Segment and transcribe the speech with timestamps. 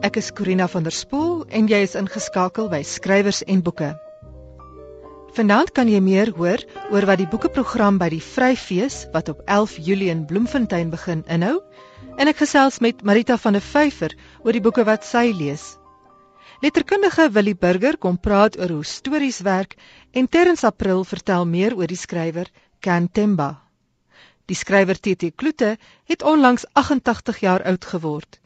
[0.00, 3.90] Ek is Corina van der Spool en jy is ingeskakel by Skrywers en Boeke.
[5.36, 9.76] Vanaand kan jy meer hoor oor wat die boekeprogram by die Vryfees wat op 11
[9.84, 11.58] Julie in Bloemfontein begin inhou
[12.16, 15.68] en ek gesels met Marita van der Vyver oor die boeke wat sy lees.
[16.64, 19.76] Letterkundige Willie Burger kom praat oor hoe stories werk
[20.16, 22.48] en Terrence April vertel meer oor die skrywer
[22.80, 23.52] Ken Temba.
[24.48, 25.74] Die skrywer TT Kloete
[26.08, 28.39] het onlangs 88 jaar oud geword.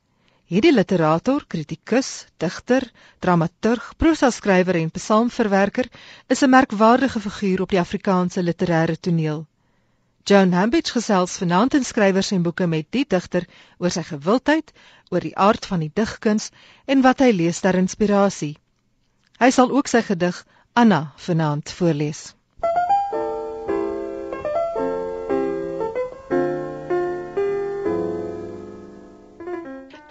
[0.45, 2.84] Hierdie literator, kritikus, digter,
[3.25, 5.89] dramaturg, prosa skrywer en psalmverwerker
[6.29, 9.47] is 'n merkwaardige figuur op die Afrikaanse literêre toneel.
[10.25, 13.48] Joan Hambidge gesels vanaand in skrywers en boeke met die digter
[13.79, 14.73] oor sy gewildheid,
[15.11, 16.51] oor die aard van die digkuns
[16.84, 18.55] en wat hy lees ter inspirasie.
[19.41, 22.34] Hy sal ook sy gedig Anna vanaand voorlees.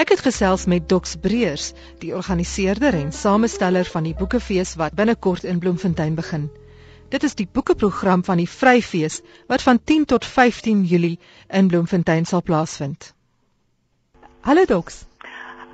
[0.04, 1.70] Ek het gesels met Dox Breers,
[2.02, 6.50] die organiseerder en samesteller van die boekefees wat binnekort in Bloemfontein begin.
[7.14, 12.28] Dit is die boekeprogram van die Vryfees wat van 10 tot 15 Julie in Bloemfontein
[12.28, 13.14] sal plaasvind.
[14.42, 15.06] Hallo Dox.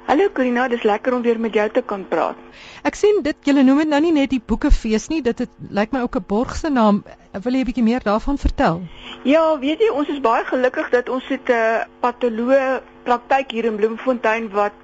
[0.05, 2.37] Hallo Corina, dis lekker om weer met jou te kan praat.
[2.85, 5.89] Ek sien dit julle noem dit nou nie net die boekefees nie, dit het lyk
[5.93, 7.01] my ook 'n borgse naam.
[7.33, 8.81] Wil jy 'n bietjie meer daarvan vertel?
[9.27, 13.75] Ja, weet jy, ons is baie gelukkig dat ons het 'n patoloog praktyk hier in
[13.75, 14.77] Bloemfontein wat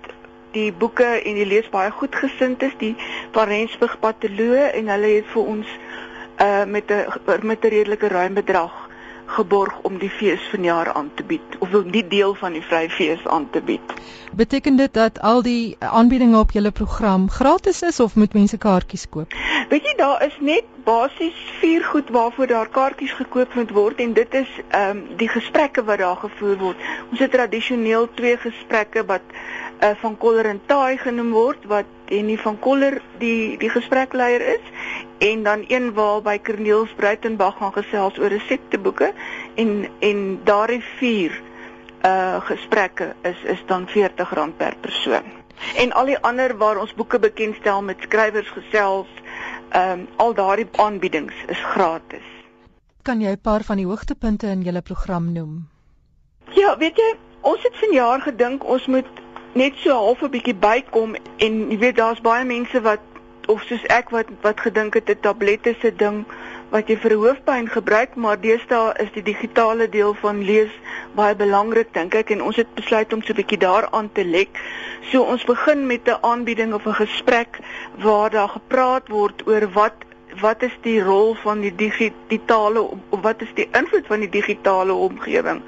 [0.52, 2.95] die boeke en die lees baie goed gesind is, die
[3.31, 5.67] Parensburg patoloog en hulle het vir ons
[6.39, 7.06] uh met 'n
[7.47, 8.84] met 'n redelike ruim bedrag
[9.26, 13.50] geborg om die fees vanjaar aan te bied of die deel van die vryfees aan
[13.50, 13.94] te bied.
[14.36, 19.09] Beteken dit dat al die aanbiedinge op julle program gratis is of moet mense kaartjies
[19.09, 19.34] koop?
[19.70, 24.13] Weet jy daar is net basies vier goed waarvoor daar kaartjies gekoop moet word en
[24.13, 26.90] dit is ehm um, die gesprekke wat daar gevoer word.
[27.09, 29.24] Ons het tradisioneel twee gesprekke wat
[29.81, 34.66] uh, van Koller en Taai genoem word wat Henny van Koller die die gesprekleier is
[35.18, 39.13] en dan een waar by Corneels Bruitenberg gaan gesels oor resepteboeke
[39.56, 41.41] en en daardie vier
[42.06, 45.25] uh gesprekke is is dan R40 per persoon.
[45.75, 49.07] En al die ander waar ons boeke bekendstel met skrywers gesels,
[49.69, 52.28] ehm um, al daardie aanbiedings is gratis.
[53.02, 55.68] Kan jy 'n paar van die hoogtepunte in julle program noem?
[56.53, 59.25] Ja, weet jy, ons het vanjaar gedink ons moet
[59.56, 63.00] net so half 'n bietjie bykom en jy weet daar's baie mense wat
[63.48, 66.26] of soos ek wat wat gedink het 'n tablet is 'n ding
[66.74, 70.74] wat jy vir hoofpyn gebruik, maar deesdae is die digitale deel van lees
[71.16, 74.60] baie belangrik dink ek en ons het besluit om so 'n bietjie daaraan te lek.
[75.12, 77.60] So ons begin met 'n aanbieding of 'n gesprek
[77.98, 79.96] waar daar gepraat word oor wat
[80.42, 84.94] wat is die rol van die digitale of wat is die invloed van die digitale
[84.94, 85.62] omgewing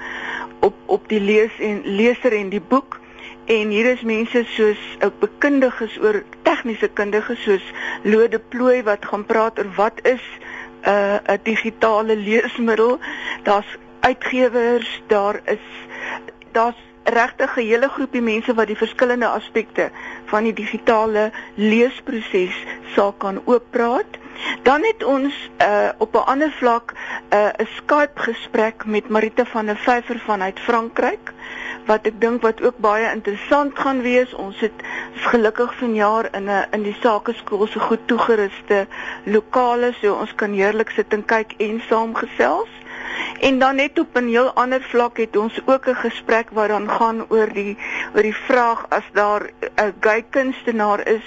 [0.60, 3.00] op op die lees en leser en die boek
[3.48, 7.64] en hier is mense soos ook bekundiges oor tegniese kundiges soos
[8.04, 10.24] Lode Plooi wat gaan praat oor wat is
[10.84, 12.98] 'n uh, 'n digitale leesmiddel.
[13.42, 13.70] Daar's
[14.00, 15.64] uitgewers, daar is
[16.52, 19.90] daar's regtig 'n hele groepie mense wat die verskillende aspekte
[20.24, 22.56] van die digitale leesproses
[22.94, 24.20] sal kan ooppraat.
[24.62, 26.92] Dan het ons uh, op 'n ander vlak
[27.32, 31.32] uh, 'n Skype gesprek met Marita van der Vyver vanuit Frankryk
[31.86, 34.34] wat ek dink wat ook baie interessant gaan wees.
[34.34, 34.84] Ons het
[35.30, 38.86] gelukkig vanjaar in 'n in die sakeskool so goed toegeruste
[39.24, 42.68] lokale so ons kan heerlik sit en kyk en saamgesels.
[43.40, 46.90] En dan net op 'n heel ander vlak het ons ook 'n gesprek wat dan
[46.90, 47.76] gaan oor die
[48.14, 51.24] oor die vraag as daar 'n gay kunstenaar is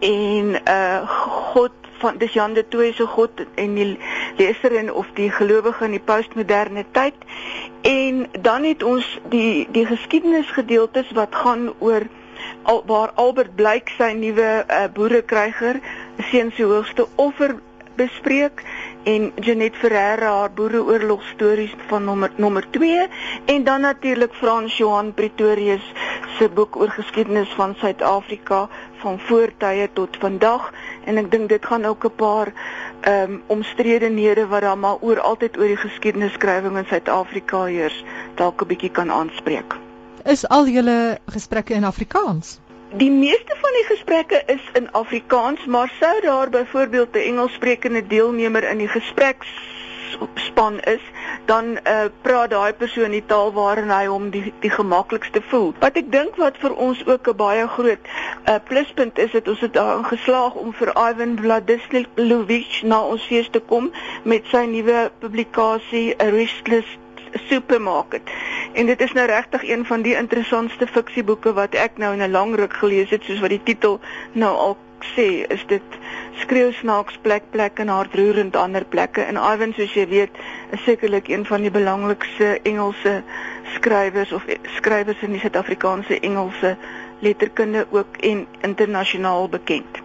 [0.00, 1.08] en uh
[1.52, 3.98] God van dis Jan de Tooy se God en die
[4.36, 7.14] leser en of die gelowige in die postmoderne tyd.
[7.82, 12.08] En dan het ons die die geskiedenisgedeeltes wat gaan oor
[12.62, 15.80] al, waar Albert Blyk sy nuwe uh, boerekryger
[16.30, 17.56] seun se hoogste offer
[17.96, 18.62] bespreek
[19.04, 23.08] en Janet Ferreira haar boereoorlog stories van nommer nommer 2
[23.44, 25.92] en dan natuurlik Frans Johan Pretorius
[26.38, 28.68] se boek oor geskiedenis van Suid-Afrika
[29.02, 30.72] van voortye tot vandag
[31.04, 32.52] en ek dink dit gaan ook 'n paar
[33.00, 38.04] ehm um, omstredenhede wat dan maar oor altyd oor die geskiedenisskrywing in Suid-Afrika heers
[38.34, 39.81] dalk 'n bietjie kan aanspreek.
[40.24, 42.60] Is al julle gesprekke in Afrikaans?
[42.94, 48.70] Die meeste van die gesprekke is in Afrikaans, maar sou daar byvoorbeeld 'n Engelssprekende deelnemer
[48.70, 51.00] in die gespreksspan is,
[51.44, 55.74] dan uh, praat daai persoon die taal waarin hy hom die die gemaklikste voel.
[55.78, 59.60] Wat ek dink wat vir ons ook 'n baie groot uh, pluspunt is, dit ons
[59.60, 63.92] het daarin geslaag om vir Ivan Vladislavovich na ons fees te kom
[64.22, 67.01] met sy nuwe publikasie A Restless
[67.48, 68.30] supermarket.
[68.72, 72.30] En dit is nou regtig een van die interessantste fiksieboeke wat ek nou in 'n
[72.30, 74.00] lang ruk gelees het, soos wat die titel
[74.32, 75.82] nou al sê, is dit
[76.42, 79.20] skreeu snaaks plek plek en hartroerend ander plekke.
[79.20, 80.30] En Ivan, soos jy weet,
[80.70, 83.22] is sekerlik een van die belangrikste Engelse
[83.74, 84.44] skrywers of
[84.76, 86.76] skrywers in die Suid-Afrikaanse Engelse
[87.18, 90.02] letterkunde ook en internasionaal bekend.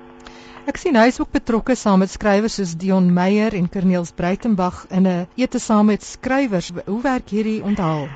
[0.68, 4.82] Ek sien hy is ook betrokke saam met skrywers soos Dion Meyer en Corneels Breitenberg
[4.98, 6.72] in 'n ete saam met skrywers.
[6.86, 8.10] Hoe werk hierdie onthaal?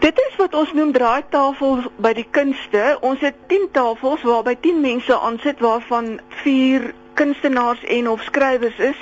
[0.00, 2.96] Dit is wat ons noem draaitafels by die kunste.
[3.10, 8.98] Ons het 10 tafels waarby 10 mense aansit waarvan 4 kunstenaars en of skrywers is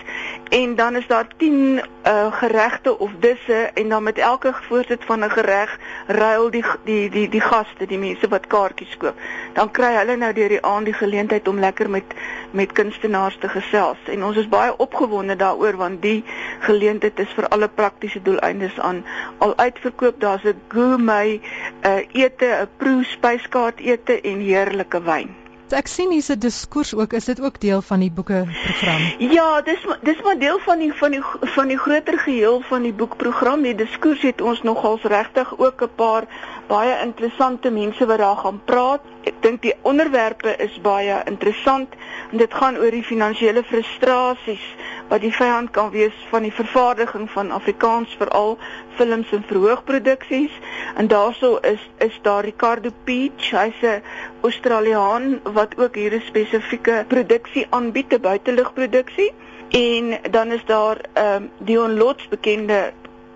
[0.48, 5.04] en dan is daar 10 uh, eh, geregte of disse en dan met elke voorsit
[5.04, 9.14] van 'n gereg ruil die die die die gaste, die mense wat kaartjies koop.
[9.52, 12.14] Dan kry hulle nou deur die aand die geleentheid om lekker met
[12.50, 16.24] met kunstenaars te gesels en ons is baie opgewonde daaroor want die
[16.58, 19.04] geleentheid is vir alle praktiese doeleindes aan
[19.38, 20.20] al uitverkoop.
[20.20, 21.40] Daar's 'n gourmet
[21.86, 25.45] uh, ete, 'n proe spyskaart ete en heerlike wyn.
[25.74, 27.12] Ek sien hier's 'n diskurs ook.
[27.12, 29.02] Is dit ook deel van die boekeprogram?
[29.18, 32.92] Ja, dis dis maar deel van die van die van die groter geheel van die
[32.92, 33.62] boekprogram.
[33.62, 36.24] Die diskurs het ons nogals regtig ook 'n paar
[36.68, 39.00] baie interessante mense wat daar gaan praat.
[39.24, 41.88] Ek dink die onderwerpe is baie interessant
[42.30, 44.66] en dit gaan oor die finansiële frustrasies
[45.08, 48.58] wat die vyand kan wees van die vervaardiging van Afrikaans veral
[48.97, 50.52] films en verhoogproduksies.
[50.97, 54.02] En daarso is is daar Ricardo Peach hy's 'n
[54.42, 59.33] Australiaan wat ook hier 'n spesifieke produksie aanbied 'n buitelugproduksie
[59.71, 62.92] en dan is daar ehm um, Dion Lots bekende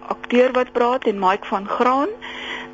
[0.06, 2.08] akteur wat praat en Mike van Graan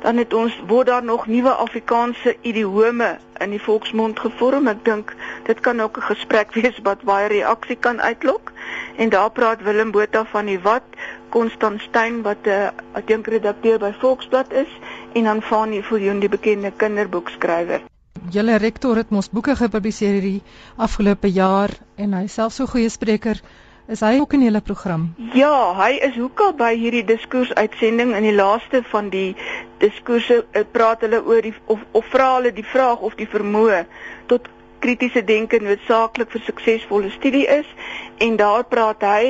[0.01, 4.67] dan het ons word daar nog nuwe Afrikaanse idiome in die volksmond gevorm.
[4.67, 5.13] Ek dink
[5.49, 8.51] dit kan ook 'n gesprek wees wat baie reaksie kan uitlok.
[8.97, 10.83] En daar praat Willem Botha van die wat
[11.29, 14.71] Konstantin wat 'n adjunkredakteur by Volksblad is
[15.13, 17.81] en dan Fanie Viljoen die bekende kinderboekskrywer.
[18.29, 20.43] Julle rektor het mos boeke gepubliseer hierdie
[20.75, 23.41] afgelope jaar en hy self so goeie spreker
[23.87, 25.03] Is hy ook in julle program?
[25.31, 29.29] Ja, hy is hoekom by hierdie diskurs uitsending in die laaste van die
[29.79, 33.85] diskurse eh, praat hulle oor die of of vra hulle die vraag of die vermoë
[34.33, 34.49] tot
[34.83, 37.69] kritiese denke noodsaaklik vir suksesvolle studie is
[38.27, 39.29] en daar praat hy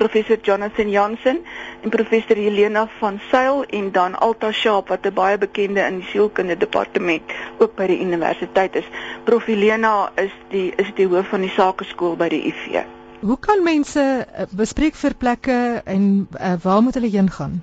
[0.00, 1.42] professor Jonathan Jansen
[1.82, 6.08] en professor Helena van Sail en dan Alta Sharp wat 'n baie bekende in die
[6.14, 8.88] sielkunde departement ook by die universiteit is.
[9.28, 12.88] Prof Helena is die is die hoof van die sakeskool by die UV.
[13.22, 17.62] Hoe kan mense eh, bespreek vir plekke en uh, waar moet hulle heen gaan?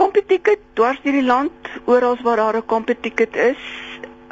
[0.00, 1.52] Kompetiket dwars deur die land,
[1.84, 3.60] oral waar daar 'n kompetiket is.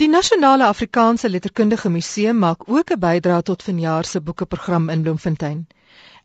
[0.00, 5.66] Die Nasionale Afrikaanse Letterkundige Museum maak ook 'n bydrae tot vanjaar se boekeprogram in Bloemfontein.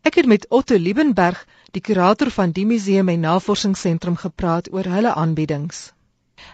[0.01, 5.13] Ek het met Otto Liebenberg, die kurator van die museum en navorsingsentrum gepraat oor hulle
[5.13, 5.91] aanbiedings.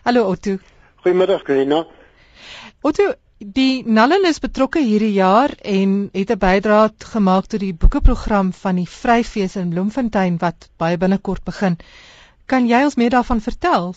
[0.04, 0.58] Hallo Otto.
[0.96, 1.86] Goeiemiddag Karina.
[2.82, 3.14] Otto,
[3.46, 8.76] die Nallen is betrokke hierdie jaar en het 'n bydrae gemaak tot die boekeprogram van
[8.76, 11.78] die Vryfees in Bloemfontein wat baie binnekort begin.
[12.46, 13.96] Kan jy ons meer daarvan vertel?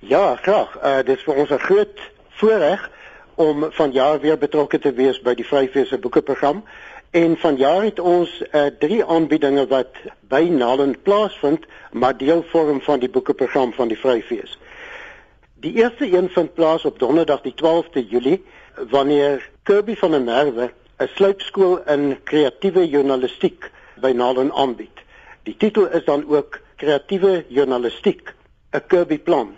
[0.00, 0.76] Ja, graag.
[0.82, 2.90] Uh dis vir ons 'n groot voorreg
[3.34, 6.64] om vanjaar weer betrokke te wees by die Vryfees se boekeprogram.
[7.10, 9.94] En vanjaar het ons uh, drie aanbiedinge wat
[10.28, 14.58] by Nalend plaasvind, maar deel vorm van die boekeprogram van die Vryfees.
[15.60, 18.44] Die eerste een vind plaas op Donderdag die 12de Julie
[18.90, 24.98] wanneer Kirby van der Merwe 'n sluipskool in kreatiewe journalistiek by Nalend aanbied.
[25.42, 28.34] Die titel is dan ook Kreatiewe Journalistiek,
[28.70, 29.56] 'n Kirby plan.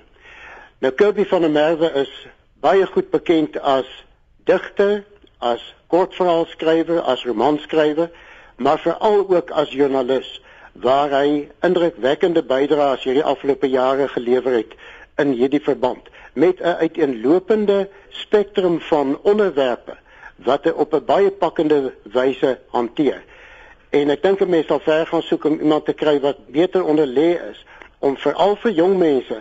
[0.78, 2.26] Nou Kirby van der Merwe is
[2.60, 4.04] baie goed bekend as
[4.44, 5.04] digter,
[5.38, 8.10] as kortverhaalskrywer, as romanskrywer,
[8.56, 10.42] maar veral ook as joernalis
[10.72, 14.74] waar hy indrukwekkende bydraes hierdie afgelope jare gelewer het
[15.20, 19.96] in hierdie verband met 'n uiteenlopende spektrum van onderwerpe
[20.36, 23.22] wat hy op 'n baie pakkende wyse hanteer.
[23.90, 26.84] En ek dink 'n mens sal ver gaan soek om iemand te kry wat beter
[26.84, 27.64] onderlê is
[27.98, 29.38] om veral vir jong mense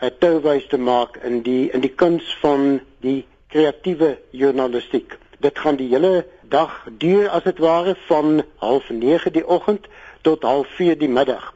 [0.00, 5.18] 'n touwys te maak in die in die kuns van die kreatiewe journalistiek.
[5.38, 9.86] Dit gaan die hele dag duur as dit ware van 09:30 die oggend
[10.20, 11.54] tot 04:30 die middag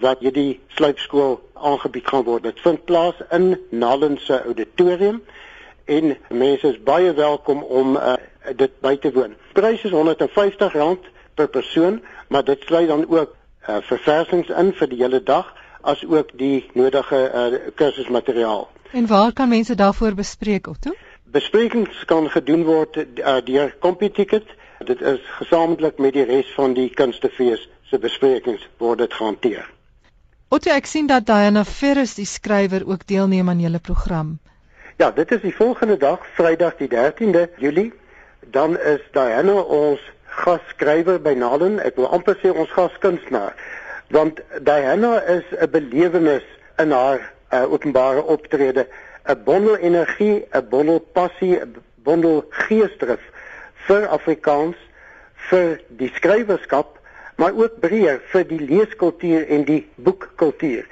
[0.00, 2.42] wat hierdie sluipskool aangebied gaan word.
[2.42, 5.22] Dit vind plaas in Nallen se auditorium
[5.84, 8.14] en mense is baie welkom om uh,
[8.56, 9.34] dit by te woon.
[9.52, 13.34] Prys is R150 per persoon, maar dit sluit dan ook
[13.68, 18.68] uh, verversings in vir die hele dag as ook die nodige uh, kursusmateriaal.
[18.92, 20.94] En waar kan mense daarvoor bespreek of toe?
[21.24, 24.44] Besprekings kan gedoen word uh, deur CompuTicket.
[24.84, 29.70] Dit is gesamentlik met die res van die kunstefees se besprekings word dit gehanteer.
[30.52, 34.34] Otto, ek sien dat Diana Ferris die skrywer ook deelneem aan julle program.
[35.00, 37.92] Ja, dit is die volgende dag, Vrydag die 13de Julie.
[38.52, 40.04] Dan is Diana ons
[40.42, 41.80] gasskrywer by Nalen.
[41.80, 43.56] Ek wil amper sê ons gaskunstenaar,
[44.12, 46.44] want Diana is 'n belewenis
[46.76, 48.84] in haar uh, openbare optrede
[49.24, 53.24] 'n bondel energie, 'n bondel passie, 'n bondel geesdrif
[53.88, 54.76] vir Afrikaans,
[55.48, 57.00] vir die skrywerskap,
[57.36, 60.86] maar ook breër vir die leeskultuur en die boekkultuur.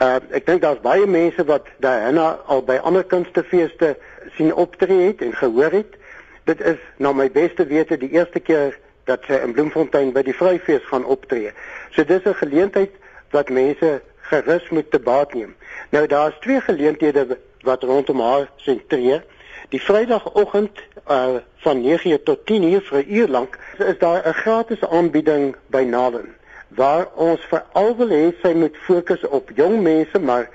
[0.00, 3.94] Uh ek dink daar's baie mense wat Diana al by ander kunstefeeste
[4.36, 5.98] sien optree het en gehoor het.
[6.44, 10.34] Dit is na my beste wete die eerste keer dat sy in Bloemfontein by die
[10.34, 11.52] Vryfees gaan optree.
[11.92, 12.90] So dis 'n geleentheid
[13.30, 14.00] wat mense
[14.30, 15.54] gerus moet te baat neem.
[15.90, 19.24] Nou daar's twee geleenthede wat rondom haar sentreer.
[19.68, 20.78] Die Vrydagoggend
[21.08, 25.82] uh van 9:00 tot 10:00 vir 'n uur lank is daar 'n gratis aanbieding by
[25.82, 26.34] Nalen
[26.68, 30.48] waar ons veral wil hê sy moet fokus op jong mense maar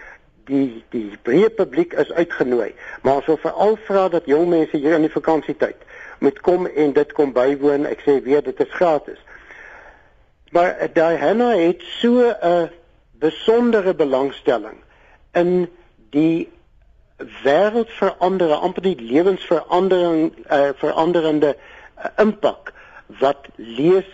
[0.49, 2.73] die die breë publiek is uitgenooi.
[3.01, 5.87] Maar ons wil veral vra dat jong mense hier in die vakansietyd
[6.19, 7.85] moet kom en dit kom bywoon.
[7.87, 9.19] Ek sê weer dit is gratis.
[10.51, 12.69] Maar uh, Diana het so 'n
[13.19, 14.79] besondere belangstelling
[15.33, 15.69] in
[16.09, 16.49] die
[17.43, 22.73] wêreld verander, amper die lewensverandering uh, veranderende uh, impak
[23.19, 24.07] wat lees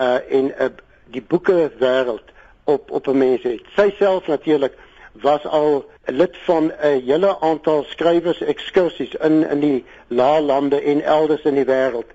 [0.00, 0.70] uh, en uh,
[1.14, 2.34] die boeke wêreld
[2.64, 3.62] op op 'n mens het.
[3.76, 4.74] Sy self natuurlik
[5.12, 11.02] was al lid van 'n hele aantal skrywers ekskursies in in die lae lande en
[11.02, 12.10] elders in die wêreld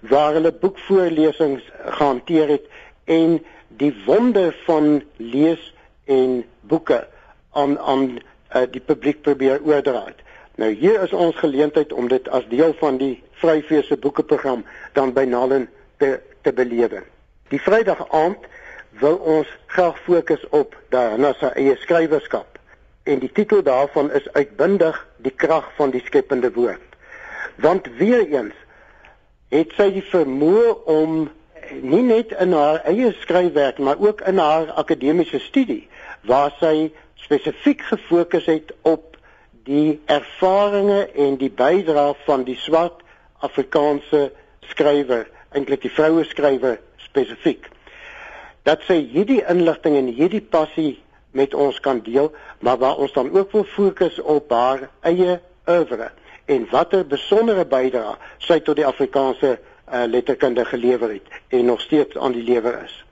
[0.00, 2.66] waar hulle boekvoorlesings gehanteer het
[3.04, 5.74] en die wonder van lees
[6.04, 7.06] en boeke
[7.52, 8.18] aan aan
[8.54, 10.22] uh, die publiek probeer oordra het.
[10.58, 15.12] Nou hier is ons geleentheid om dit as deel van die Vryfees se boekeprogram dan
[15.14, 15.68] by Nalen
[16.02, 17.02] te te belewe.
[17.48, 18.46] Die Vrydag aand
[19.00, 22.58] wil ons graag fokus op Diana se eie skrywerskap
[23.08, 26.84] en die titel daarvan is uitbundig die krag van die skepende woord.
[27.56, 28.54] Want weer eens
[29.48, 31.28] het sy die vermoë om
[31.80, 35.88] nie net in haar eie skryfwerk maar ook in haar akademiese studie
[36.28, 36.90] waar sy
[37.22, 39.16] spesifiek gefokus het op
[39.68, 43.02] die ervarings en die bydrae van die swart
[43.44, 44.30] Afrikaanse
[44.70, 47.68] skrywer, eintlik die vroue skrywer spesifiek.
[48.66, 50.98] Dat sy hierdie inligting en hierdie passie
[51.36, 52.32] met ons kan deel,
[52.64, 56.10] maar waar ons dan ook wil fokus op haar eie oeuvre
[56.48, 62.16] en watter besondere bydrae sy tot die Afrikaanse uh, letterkunde gelewer het en nog steeds
[62.16, 63.04] aan die lewer is.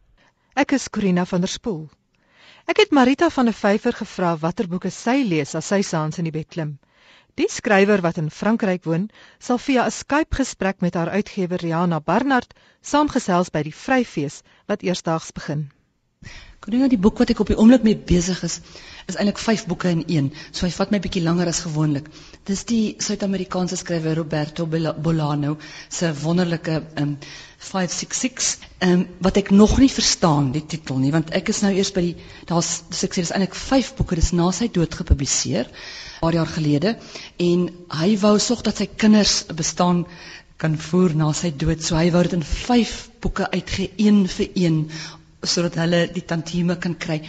[0.53, 1.89] Ek is Corina van der Spool.
[2.67, 6.25] Ek het Marita van der Vyver gevra watter boeke sy lees as sy saans in
[6.27, 6.77] die bed klim.
[7.39, 12.53] Die skrywer wat in Frankryk woon, sal via 'n Skype-gesprek met haar uitgewer Riana Barnard
[12.81, 15.71] saamgesels by die Vryfees wat eersdaags begin.
[16.63, 18.53] Kodinga die boek wat ek op die oomblik mee besig is,
[19.11, 20.29] is eintlik 5 boeke in een.
[20.55, 22.05] So hy vat my bietjie langer as gewoonlik.
[22.47, 25.57] Dis die Suid-Amerikaanse skrywer Roberto Bolano
[25.91, 27.17] se wonderlike um,
[27.63, 28.47] 566
[28.87, 32.03] um, wat ek nog nie verstaan die titel nie want ek is nou eers by
[32.09, 32.15] die
[32.49, 35.69] daar's dis ek sê dis eintlik 5 boeke dis na sy dood gepubliseer
[36.19, 36.95] paar jaar gelede
[37.47, 37.67] en
[38.01, 40.03] hy wou sorg dat sy kinders bestaan
[40.63, 44.51] kan voer na sy dood so hy wou dit in 5 boeke uitgee een vir
[44.65, 44.81] een
[45.43, 47.19] sodat hulle die tantieme kan kry.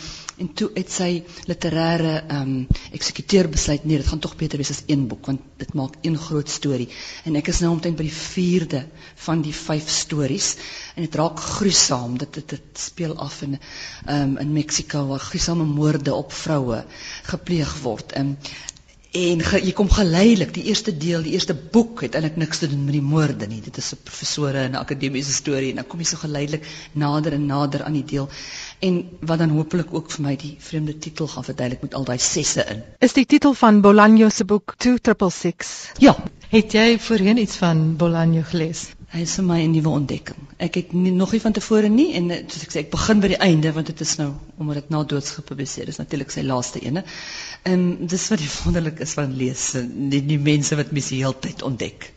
[0.42, 1.10] En toe het sy
[1.50, 2.54] literêre ehm um,
[2.94, 6.16] eksekuteur besluit nee, dit gaan tog beter wees as een boek want dit maak een
[6.18, 6.88] groot storie.
[7.24, 8.82] En ek is nou omtrent by die 4de
[9.26, 10.54] van die 5 stories
[10.94, 12.18] en dit raak gruisam.
[12.18, 16.84] Dit dit dit speel af in ehm um, in Mexiko waar gruisame moorde op vroue
[17.30, 18.12] gepleeg word.
[18.12, 18.36] Ehm um,
[19.14, 22.66] En ge, jy kom geleidelik, die eerste deel, die eerste boek het eintlik niks te
[22.66, 23.60] doen met die moorde nie.
[23.62, 27.32] Dit is 'n professore en 'n akademiese storie en dan kom jy so geleidelik nader
[27.32, 28.28] en nader aan die deel.
[28.80, 32.18] En wat dan hopelik ook vir my die vreemde titel gaan verduidelik met al daai
[32.18, 32.82] sesse in.
[32.98, 35.92] Is die titel van Bolaño se boek 2666?
[35.98, 36.16] Ja.
[36.48, 38.88] Het jy voorheen iets van Bolaño gelees?
[39.14, 40.40] Hy is vir my 'n nuwe ontdekking.
[40.58, 43.20] Ek het nie, nog nie van tevore nie en eh, soos ek sê ek begin
[43.22, 46.42] by die einde want dit is nou omdat dit na doods gepubliseer is natuurlik sy
[46.42, 47.04] laaste ene.
[47.62, 49.70] En dis wat die wonderlik is van lees,
[50.14, 52.10] die, die mense wat mens die hele tyd ontdek.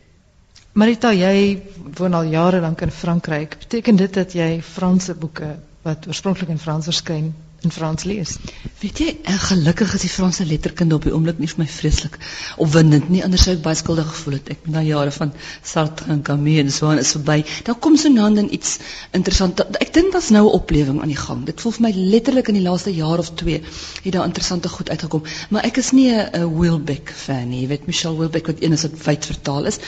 [0.74, 1.62] Marita, jy
[1.98, 3.58] woon al jare lank in Frankryk.
[3.62, 5.54] Beteken dit dat jy Franse boeke
[5.86, 7.32] wat oorspronklik in Frans verskyn
[7.66, 8.36] in Frans lees.
[8.78, 12.18] Weet jy, en gelukkig is die Franse letterkunde op die oomblik nie vir my vreeslik
[12.62, 13.24] opwindend nie.
[13.26, 14.52] Anders sou ek baie skuldig gevoel het.
[14.54, 15.32] Ek na jare van
[15.66, 17.40] Sartre en Camus en so aan is verby.
[17.66, 18.76] Daar kom so nou dan iets
[19.16, 19.64] interessant.
[19.82, 21.44] Ek dink daar's nou 'n oplewing aan die gang.
[21.46, 23.62] Dit voel vir my letterlik in die laaste jaar of 2
[24.04, 25.24] het daar interessante goed uitgekom.
[25.50, 27.62] Maar ek is nie 'n Wilbeck fan nie.
[27.62, 29.78] Jy weet Michelle Wilbeck wat een is wat wyd vertaal is.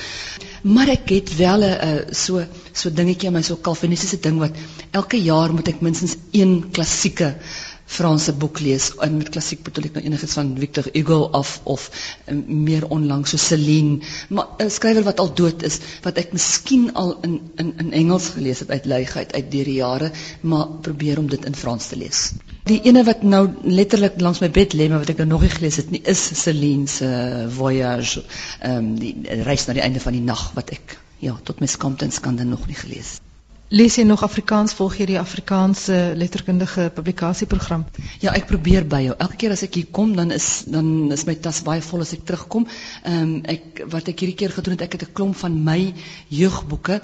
[0.63, 4.57] Maar ek het wel 'n so so dingetjie in my so kalvinistiese ding wat
[4.91, 7.35] elke jaar moet ek minstens een klassieke
[7.91, 11.87] Franse boek lees en met klassiek bedoel ek nou enigiets van Victor Hugo of of
[12.31, 13.99] um, meer onlangs so Celine
[14.29, 18.29] maar 'n skrywer wat al dood is wat ek miskien al in in in Engels
[18.37, 20.11] gelees het uit luigheid uit deur die jare
[20.53, 22.21] maar probeer om dit in Frans te lees.
[22.71, 23.43] Die ene wat nou
[23.81, 26.23] letterlik langs my bed lê maar wat ek nou nog nie gelees het nie is
[26.45, 27.11] Celine se
[27.59, 28.23] Voyage
[28.61, 31.67] ehm um, die reis na die einde van die nag wat ek ja tot my
[31.67, 33.30] skamptens kan dan nog nie gelees het.
[33.71, 37.85] Lees jy nog Afrikaans volg jy die Afrikaanse letterkundige publikasieprogram?
[38.19, 39.15] Ja, ek probeer by jou.
[39.15, 42.11] Elke keer as ek hier kom, dan is dan is my tas baie vol as
[42.17, 42.67] ek terugkom.
[43.07, 45.95] Ehm um, ek wat ek hierdie keer gedoen het, ek het 'n klomp van my
[46.35, 46.99] jeugboeke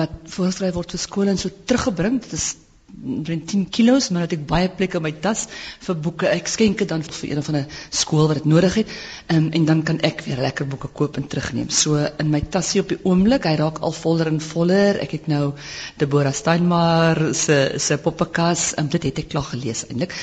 [0.00, 2.18] wat voorgeskryf word vir skole en so teruggebring.
[2.26, 2.56] Dit is
[3.02, 5.44] 10 kilos, maar dat ek baie plek in my tas
[5.84, 6.26] vir boeke.
[6.30, 8.88] Ek skenk dit dan vir een van 'n skool wat dit nodig het.
[9.30, 11.70] Um, en dan kan ek weer lekker boeke koop en terugneem.
[11.70, 14.98] So in my tasie op die oomblik, hy raak al voller en voller.
[15.00, 15.54] Ek het nou
[15.96, 20.14] Deborah Steinmar se se poppekas, um, dit het ek klaar gelees eintlik.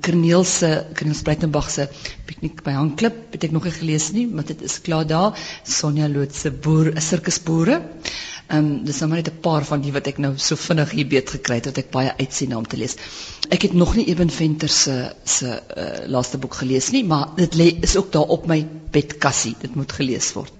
[0.00, 1.88] Corneel se Corneel Spreitenberg se
[2.26, 5.38] piknik by Hangklip het ek nog nie gelees nie, maar dit is klaar daar.
[5.62, 7.82] Sonja Loot se boer, 'n sirkusboere.
[8.54, 10.90] Ehm um, dis nou maar net 'n paar van die wat ek nou so vinnig
[10.96, 12.96] hier beet gekry het wat ek baie uitsien om te lees.
[13.50, 17.54] Ek het nog nie Eben Venter se se uh, laaste boek gelees nie, maar dit
[17.54, 19.54] lê is ook daar op my bedkassie.
[19.60, 20.52] Dit moet gelees word.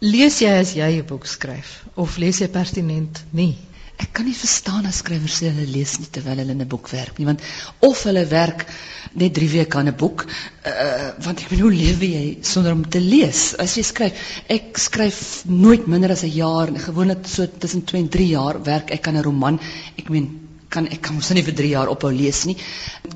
[0.00, 3.54] Lees jy as jy 'n boek skryf of lees jy pertinent nie?
[3.96, 7.18] Ek kan nie verstaan as skrywers sê hulle lees nie terwyl hulle 'n boek werk
[7.18, 7.40] nie, want
[7.80, 8.66] of hulle werk
[9.14, 10.24] net 3 weke aan 'n boek,
[10.66, 13.54] uh, want ek bedoel lewe jy sonder om te lees.
[13.58, 14.12] As jy skryf,
[14.48, 18.90] ek skryf nooit minder as 'n jaar, gewoonlik so tussen 2 en 3 jaar werk
[18.90, 19.60] ek aan 'n roman.
[19.98, 22.56] Ek meen kan ek kan mos nie vir 3 jaar ophou lees nie.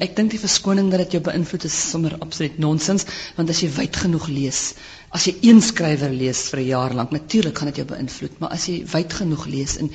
[0.04, 3.06] Ek dink die verskoning dat dit jou beïnvloed is sommer absoluut nonsens,
[3.36, 4.60] want as jy wyd genoeg lees,
[5.10, 8.50] as jy een skrywer lees vir 'n jaar lank, natuurlik gaan dit jou beïnvloed, maar
[8.50, 9.90] as jy wyd genoeg lees en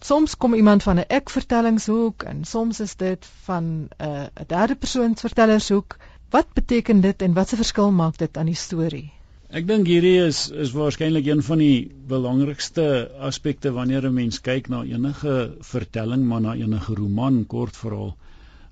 [0.00, 4.74] Soms kom iemand van 'n ek-vertellingshoek en soms is dit van 'n uh, 'n derde
[4.74, 5.96] persoon vertellershoek.
[6.30, 9.12] Wat beteken dit en watse verskil maak dit aan die storie?
[9.52, 12.84] Ek dink hierdie is is waarskynlik een van die belangrikste
[13.28, 18.14] aspekte wanneer 'n mens kyk na enige vertelling, maar na enige roman, kortverhaal,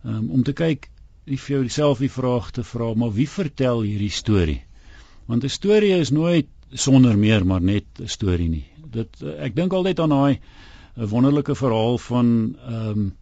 [0.04, 0.88] um, om te kyk
[1.28, 4.62] of jy jouself die vraag te vra, maar wie vertel hierdie storie?
[5.26, 8.64] Want 'n storie is nooit sonder meer maar net 'n storie nie.
[8.90, 10.40] Dit ek dink altyd aan daai
[10.96, 13.12] 'n wonderlike verhaal van ehm um,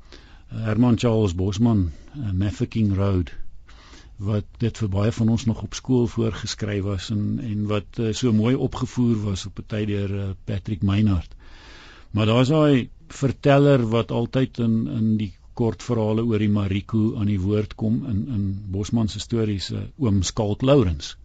[0.48, 3.34] Herman Charles Bosman, uh, Mafeking Road
[4.18, 8.12] wat dit vir baie van ons nog op skool voorgeskryf was en en wat uh,
[8.12, 11.36] so mooi opgevoer was op 'n tyd deur uh, Patrick Meinhardt.
[12.10, 17.30] Maar daar's daai verteller wat altyd in in die kort verhale oor die Mariko aan
[17.30, 21.16] die woord kom in in Bosman se stories uh, oom Skalk Lourens.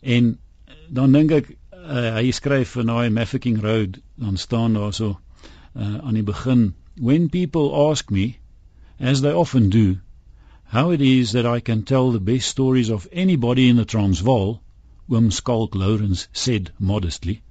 [0.00, 0.38] En
[0.88, 5.20] dan dink ek uh, hy skryf in daai Mafeking Road dan staan daar so
[5.76, 8.34] uh, aan die begin when people ask me
[8.98, 9.96] as they often do
[10.70, 14.62] how it is that I can tell the best stories of anybody in the Transvaal
[15.12, 17.42] Oom Skalk said modestly.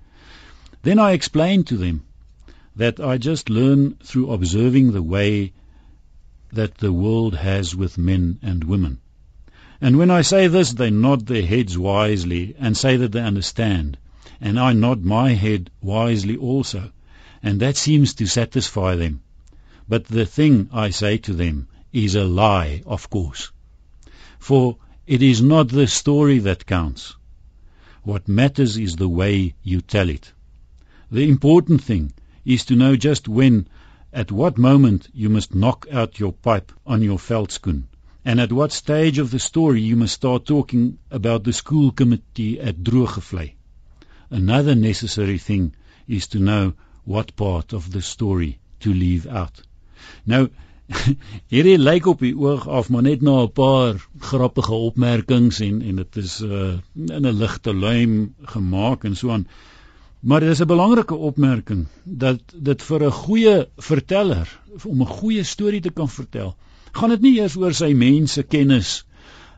[0.83, 2.05] Then I explain to them
[2.77, 5.51] that I just learn through observing the way
[6.53, 8.99] that the world has with men and women.
[9.81, 13.97] And when I say this they nod their heads wisely and say that they understand.
[14.39, 16.93] And I nod my head wisely also.
[17.43, 19.19] And that seems to satisfy them.
[19.89, 23.51] But the thing I say to them is a lie, of course.
[24.37, 27.15] For it is not the story that counts.
[28.03, 30.33] What matters is the way you tell it.
[31.11, 32.13] The important thing
[32.45, 33.67] is to know just when,
[34.13, 37.85] at what moment you must knock out your pipe on your veldskoen,
[38.23, 42.59] and at what stage of the story you must start talking about the school committee
[42.59, 43.53] at Droogevlei.
[44.29, 45.73] Another necessary thing
[46.07, 46.73] is to know
[47.03, 49.61] what part of the story to leave out.
[50.25, 50.49] Nou
[51.53, 53.99] hierdie lyk op die oog af maar net na 'n paar
[54.31, 59.47] grappige opmerkings en en dit is uh, in 'n ligte luim gemaak en so aan.
[60.19, 65.43] Maar dit is 'n belangrike opmerking dat dit vir 'n goeie verteller om 'n goeie
[65.43, 66.55] storie te kan vertel,
[66.91, 69.05] gaan dit nie eers oor sy mense kennis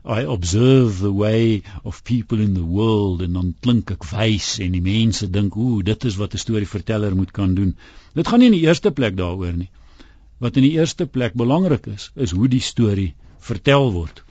[0.04, 4.72] I observe the way of people in the world en dan klink ek wys en
[4.72, 7.76] die mense dink ooh dit is wat 'n storieverteller moet kan doen.
[8.14, 9.70] Dit gaan nie in die eerste plek daaroor nie.
[10.42, 13.12] Wat in die eerste plek belangrik is, is hoe die storie
[13.48, 14.22] vertel word.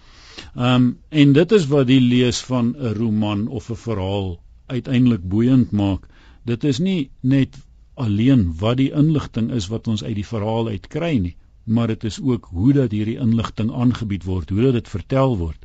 [0.56, 0.88] Um
[1.24, 6.08] en dit is wat die lees van 'n roman of 'n verhaal uiteindelik boeiend maak.
[6.46, 7.58] Dit is nie net
[7.94, 12.20] alleen wat die inligting is wat ons uit die verhaal uitkry nie, maar dit is
[12.22, 15.60] ook hoe dat hierdie inligting aangebied word, hoe dit vertel word.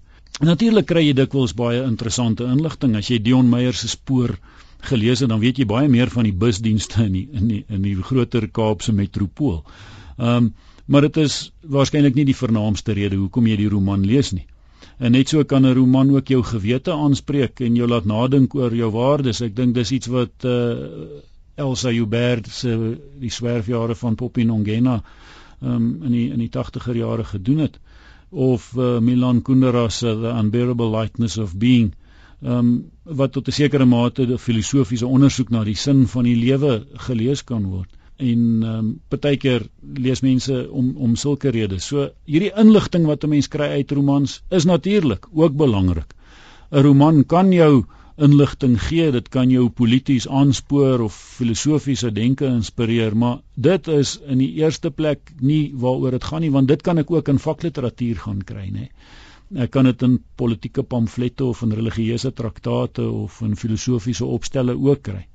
[0.44, 4.34] Natuurlik kry jy dikwels baie interessante inligting as jy Dion Meyer se spoor
[4.90, 7.82] gelees het, dan weet jy baie meer van die busdienste in die, in die, in
[7.82, 9.62] die groter Kaapse metropool.
[10.16, 10.54] Ehm um,
[10.86, 14.46] maar dit is waarskynlik nie die vernaamste rede hoekom jy die roman lees nie.
[14.98, 18.74] En net so kan 'n roman ook jou gewete aanspreek en jou laat nadink oor
[18.74, 19.40] jou waardes.
[19.40, 20.76] Ek dink dis iets wat uh
[21.56, 25.02] Elsa Joubert se die swerfjare van Popinongena
[25.62, 27.78] ehm um, in die in die 80er jare gedoen het
[28.30, 31.94] of uh, Milan Kundera se The Unbearable Lightness of Being
[32.42, 36.86] um, wat tot 'n sekere mate 'n filosofiese ondersoek na die sin van die lewe
[37.08, 39.66] gelees kan word en um, partykeer
[40.00, 41.86] lees mense om om sulke redes.
[41.90, 46.14] So hierdie inligting wat 'n mens kry uit romans is natuurlik ook belangrik.
[46.72, 47.84] 'n Roman kan jou
[48.16, 54.38] inligting gee, dit kan jou polities aanspoor of filosofiese denke inspireer, maar dit is in
[54.38, 58.22] die eerste plek nie waaroor dit gaan nie, want dit kan ek ook in vakliteratuur
[58.24, 58.88] gaan kry, nê.
[59.54, 65.02] Ek kan dit in politieke pamflette of in religieuse traktate of in filosofiese opstelle ook
[65.02, 65.26] kry.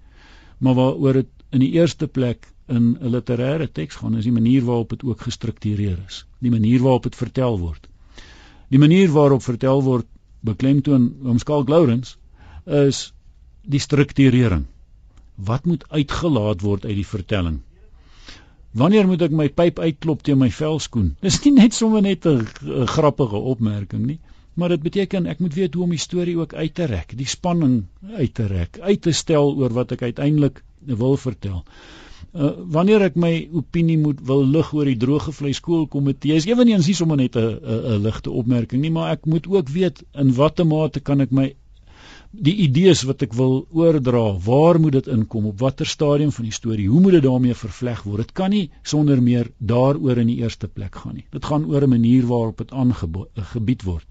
[0.59, 4.63] Maar waaroor dit in die eerste plek in 'n literêre teks gaan, is die manier
[4.65, 7.87] waarop dit ook gestruktureer is, die manier waarop dit vertel word.
[8.71, 10.07] Die manier waarop vertel word
[10.39, 12.17] beklemtoon Omskalk Lourens
[12.65, 13.11] is
[13.61, 14.65] die strukturering.
[15.35, 17.59] Wat moet uitgelaat word uit die vertelling?
[18.71, 21.15] Wanneer moet ek my pyp uitklop teen my velskoen?
[21.25, 22.45] Dis nie net sommer net 'n
[22.87, 24.19] grappige opmerking nie,
[24.53, 27.27] maar dit beteken ek moet weet hoe om die storie ook uit te rek, die
[27.27, 27.83] spanning
[28.15, 31.65] uit te rek, uit te stel oor wat ek uiteindelik wil vertel.
[32.31, 36.87] Uh, wanneer ek my opinie moet wil lig oor die droge vleis skoolkomitee is ewenigs
[36.87, 40.99] nie sommer net 'n ligte opmerking nie maar ek moet ook weet in watter mate
[40.99, 41.53] kan ek my
[42.31, 46.55] die idees wat ek wil oordra, waar moet dit inkom op watter stadium van die
[46.55, 46.87] storie?
[46.87, 48.23] Hoe moet dit daarmee vervleg word?
[48.23, 51.25] Dit kan nie sonder meer daaroor in die eerste plek gaan nie.
[51.31, 54.07] Dit gaan oor 'n manier waarop dit aangebied word.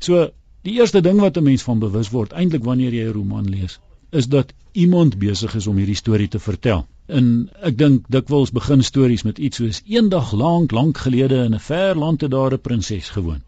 [0.00, 0.30] So
[0.62, 3.78] die eerste ding wat 'n mens van bewus word eintlik wanneer jy 'n roman lees,
[4.10, 6.86] is dat iemand besig is om hierdie storie te vertel.
[7.18, 11.64] En ek dink dikwels begin stories met iets soos eendag lank lank gelede in 'n
[11.68, 13.42] ver land het daar 'n prinses gewoon.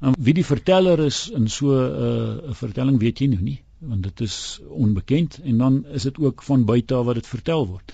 [0.00, 4.02] En wie die verteller is in so 'n uh, vertelling weet jy nou nie, want
[4.02, 7.92] dit is onbekend en dan is dit ook van buite af wat dit vertel word.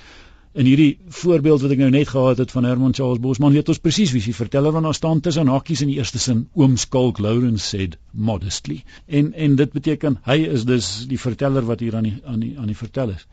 [0.57, 3.83] In hierdie voorbeeld wat ek nou net gehad het van Herman Charles Bosman, weet ons
[3.85, 7.19] presies wie die verteller van daar staan tussen hakkies in die eerste sin oom Skalk
[7.19, 8.79] Lawrence said modestly.
[9.07, 12.55] En en dit beteken hy is dus die verteller wat hier aan die aan die
[12.59, 13.27] aan die vertel is.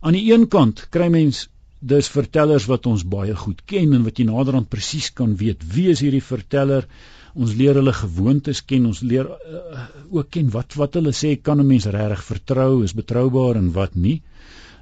[0.00, 1.48] Aan die een kant kry mens
[1.80, 5.88] dis vertellers wat ons baie goed ken en wat jy naderhand presies kan weet wie
[5.92, 6.86] is hierdie verteller
[7.34, 11.60] ons leer hulle gewoontes ken, ons leer uh, ook ken wat wat hulle sê kan
[11.60, 14.22] 'n mens regtig vertrou, is betroubaar en wat nie.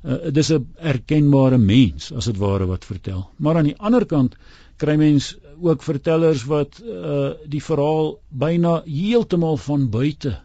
[0.04, 3.28] Uh, dis 'n erkenbare mens as dit ware wat vertel.
[3.38, 4.37] Maar aan die ander kant
[4.76, 10.38] kry mens ook vertellers wat uh, die verhaal byna heeltemal van buite.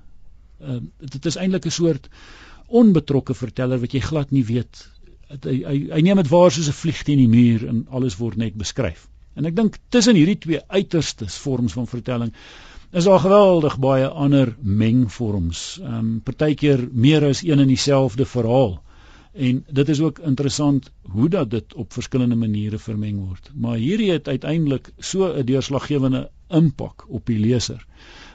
[0.62, 2.10] Uh, dit is eintlik 'n soort
[2.74, 4.84] onbetrokke verteller wat jy glad nie weet.
[5.34, 8.38] Hy hy, hy neem dit waar soos 'n vlieg teen die muur en alles word
[8.38, 9.08] net beskryf.
[9.36, 12.34] En ek dink tussen hierdie twee uiterstes vorms van vertelling
[12.94, 15.80] is daar geweldig baie ander mengvorms.
[15.82, 18.82] Ehm um, partykeer meer as een en dieselfde verhaal.
[19.34, 23.50] En dit is ook interessant hoe dat dit op verskillende maniere vermeng word.
[23.54, 27.86] Maar hierdie het uiteindelik so 'n deurslaggewende impak op die leser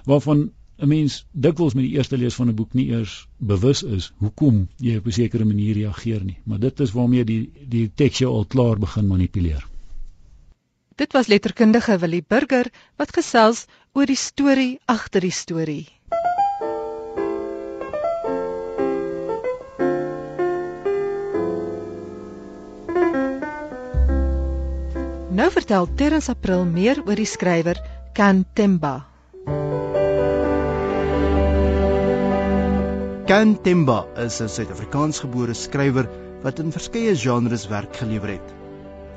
[0.05, 4.12] waarvan 'n mens dikwels met die eerste lees van 'n boek nie eers bewus is
[4.23, 6.38] hoekom jy op 'n sekere manier reageer nie.
[6.45, 9.67] Maar dit is waarmee die die teks jou al klaar begin manipuleer.
[10.95, 15.88] Dit was letterkundige Willie Burger wat gesels oor die storie agter die storie.
[25.31, 27.79] Nou vertel Terrence April meer oor die skrywer
[28.12, 29.08] Kan Temba.
[33.29, 36.07] Kan Temba is 'n Suid-Afrikaansgebore skrywer
[36.45, 38.55] wat in verskeie genres werk gelewer het.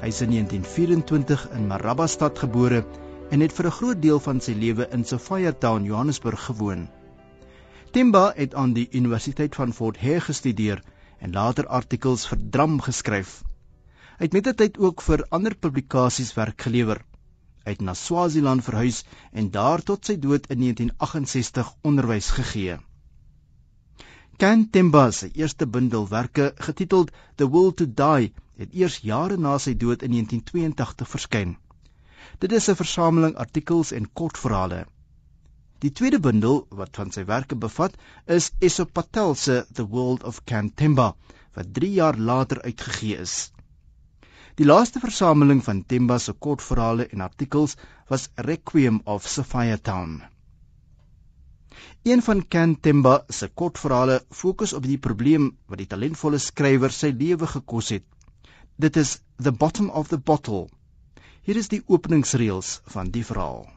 [0.02, 2.82] Hy is in 1924 in Marabastad gebore
[3.30, 6.90] en het vir 'n groot deel van sy lewe in Sophia Town, Johannesburg gewoon.
[7.92, 10.84] Timba het aan die Universiteit van Fort Hare gestudeer
[11.20, 13.44] en later artikels vir Dram geskryf.
[14.20, 17.00] Hy het met die tyd ook vir ander publikasies werk gelewer.
[17.64, 22.82] Hy het na Swaziland verhuis en daar tot sy dood in 1968 onderwys gegee.
[24.42, 29.74] Kan Temba se eerste bundelwerke getiteld The Will to Die het eers jare na sy
[29.84, 31.52] dood in 1982 verskyn.
[32.42, 34.80] Dit is 'n versameling artikels en kortverhale.
[35.86, 37.94] Die tweede bundel wat van sy werke bevat,
[38.26, 41.14] is Esop Patel se The World of Cantemba
[41.54, 43.52] wat 3 jaar later uitgegee is.
[44.56, 47.78] Die laaste versameling van Temba se kortverhale en artikels
[48.10, 50.24] was Requiem of Sophia Town.
[52.04, 57.50] Een van Cantemba se kortverhale fokus op die probleem wat die talentvolle skrywer sy lewe
[57.52, 58.08] gekos het
[58.82, 60.64] Dit is the bottom of the bottle.
[61.46, 63.68] Hier is die openingsreëls van die verhaal.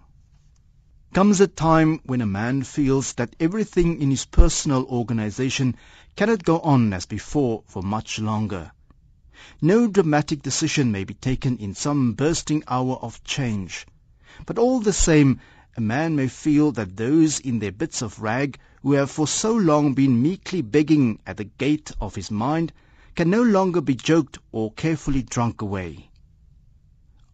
[1.13, 5.77] Comes a time when a man feels that everything in his personal organization
[6.17, 8.73] cannot go on as before for much longer.
[9.61, 13.87] No dramatic decision may be taken in some bursting hour of change.
[14.47, 15.41] But all the same,
[15.77, 19.53] a man may feel that those in their bits of rag who have for so
[19.53, 22.73] long been meekly begging at the gate of his mind
[23.17, 26.11] can no longer be joked or carefully drunk away.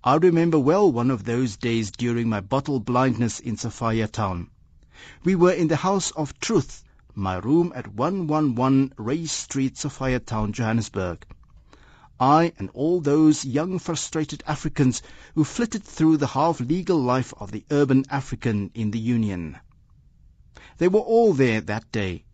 [0.03, 4.49] I remember well one of those days during my bottle blindness in Sophia Town.
[5.23, 10.53] We were in the House of Truth, my room at 111 Ray Street, Sophia Town,
[10.55, 11.27] Johannesburg.
[12.23, 15.01] I and all those young frustrated Africans
[15.35, 19.57] who flitted through the half-legal life of the urban African in the Union.
[20.77, 22.25] They were all there that day,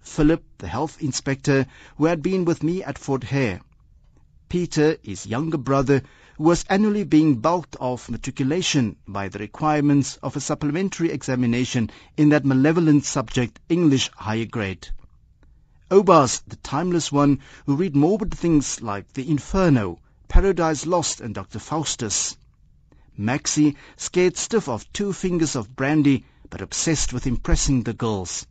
[0.00, 1.66] Philip, the health inspector,
[1.98, 3.60] who had been with me at Fort Hare.
[4.48, 6.00] Peter, his younger brother,
[6.38, 12.30] who was annually being bulked off matriculation by the requirements of a supplementary examination in
[12.30, 14.88] that malevolent subject, English higher grade.
[15.90, 21.58] Obas, the timeless one, who read morbid things like The Inferno, Paradise Lost, and Dr.
[21.58, 22.36] Faustus.
[23.16, 28.46] Maxie, scared stiff of two fingers of brandy, but obsessed with impressing the girls.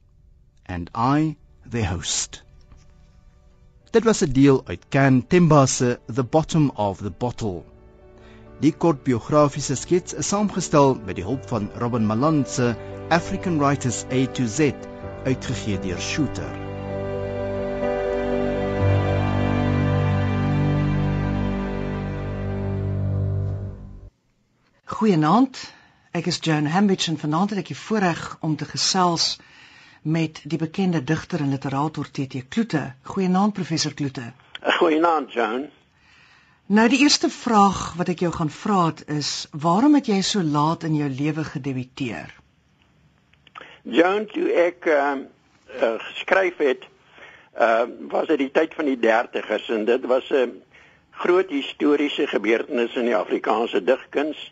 [0.65, 2.43] And I, their host.
[3.91, 7.65] Dit was 'n deel uit Can Temba se The Bottom of the Bottle.
[8.61, 12.75] Die kort biografiese skets is saamgestel met die hulp van Robin Malan se
[13.09, 14.73] African Writers A to Z
[15.25, 16.72] uitgegee deur Shooter.
[24.83, 25.73] Goeienaand.
[26.11, 29.37] Ek is Joan Hambidge en vanaand het ek die voorreg om te gesels
[30.03, 32.81] met die bekende digter en literator TT Kloete.
[33.07, 34.33] Goeienaand professor Kloete.
[34.79, 35.69] Goeienaand Joan.
[36.67, 40.83] Nou die eerste vraag wat ek jou gaan vra is, waarom het jy so laat
[40.83, 42.33] in jou lewe gedebuteer?
[43.83, 46.83] Joan, toe ek ehm uh, uh, geskryf het,
[47.55, 50.51] ehm uh, was dit die tyd van die 30's en dit was 'n uh,
[51.23, 54.51] groot historiese gebeurtenis in die Afrikaanse digkuns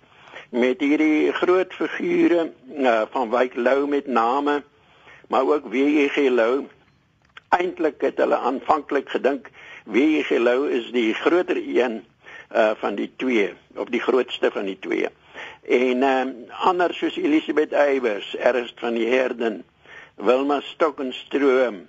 [0.51, 4.61] met hierdie groot figure uh, van Wyk Lou met name
[5.31, 6.27] maar ook W.G.
[6.29, 6.67] Lou
[7.55, 9.47] eintlik het hulle aanvanklik gedink
[9.85, 10.29] W.G.
[10.43, 12.03] Lou is die groter een
[12.51, 15.07] uh, van die twee of die grootste van die twee
[15.61, 16.33] en um,
[16.67, 19.61] ander soos Elisabeth Eybers Ernst van die Herden
[20.19, 21.87] Wilma Stokkenstroom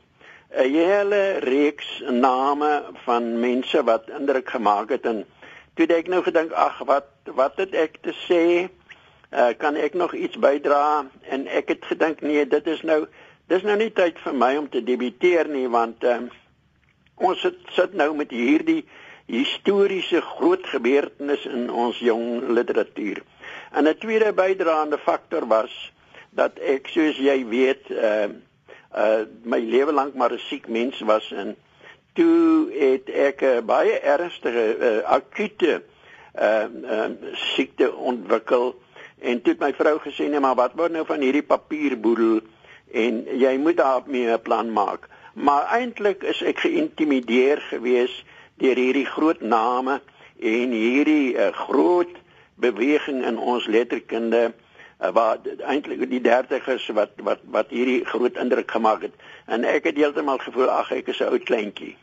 [0.52, 5.24] 'n hele reeks name van mense wat indruk gemaak het en
[5.74, 8.68] toe ek nou gedink ag wat wat het ek te sê?
[9.32, 11.06] Uh, kan ek nog iets bydra?
[11.22, 13.06] En ek het gedink nee dit is nou
[13.48, 16.18] dis nou nie tyd vir my om te debuteer nie want uh,
[17.16, 18.82] ons sit, sit nou met hierdie
[19.30, 23.22] historiese groot gebeurtenis in ons jong literatuur.
[23.72, 25.92] En 'n tweede bydraende faktor was
[26.30, 28.28] dat ek soos jy weet uh,
[28.96, 31.56] uh my lewe lank maar 'n siek mens was en
[32.12, 35.82] toe het ek 'n uh, baie ernstige uh, akute
[36.32, 38.74] ehm uh, uh, siekte ontwikkel.
[39.18, 42.40] En toe het my vrou gesê nee maar wat word nou van hierdie papierboedel?
[42.92, 45.08] En jy moet daarmee 'n plan maak.
[45.34, 48.24] Maar eintlik is ek geïntimideer gewees
[48.56, 50.00] deur hierdie groot name
[50.40, 52.16] en hierdie uh, groot
[52.54, 54.52] beweging in ons letterkunde
[55.00, 59.14] uh, wat eintlik die 30's wat wat wat hierdie groot indruk gemaak het.
[59.46, 61.96] En ek het heeltemal gevoel ag ek is 'n ou kleintjie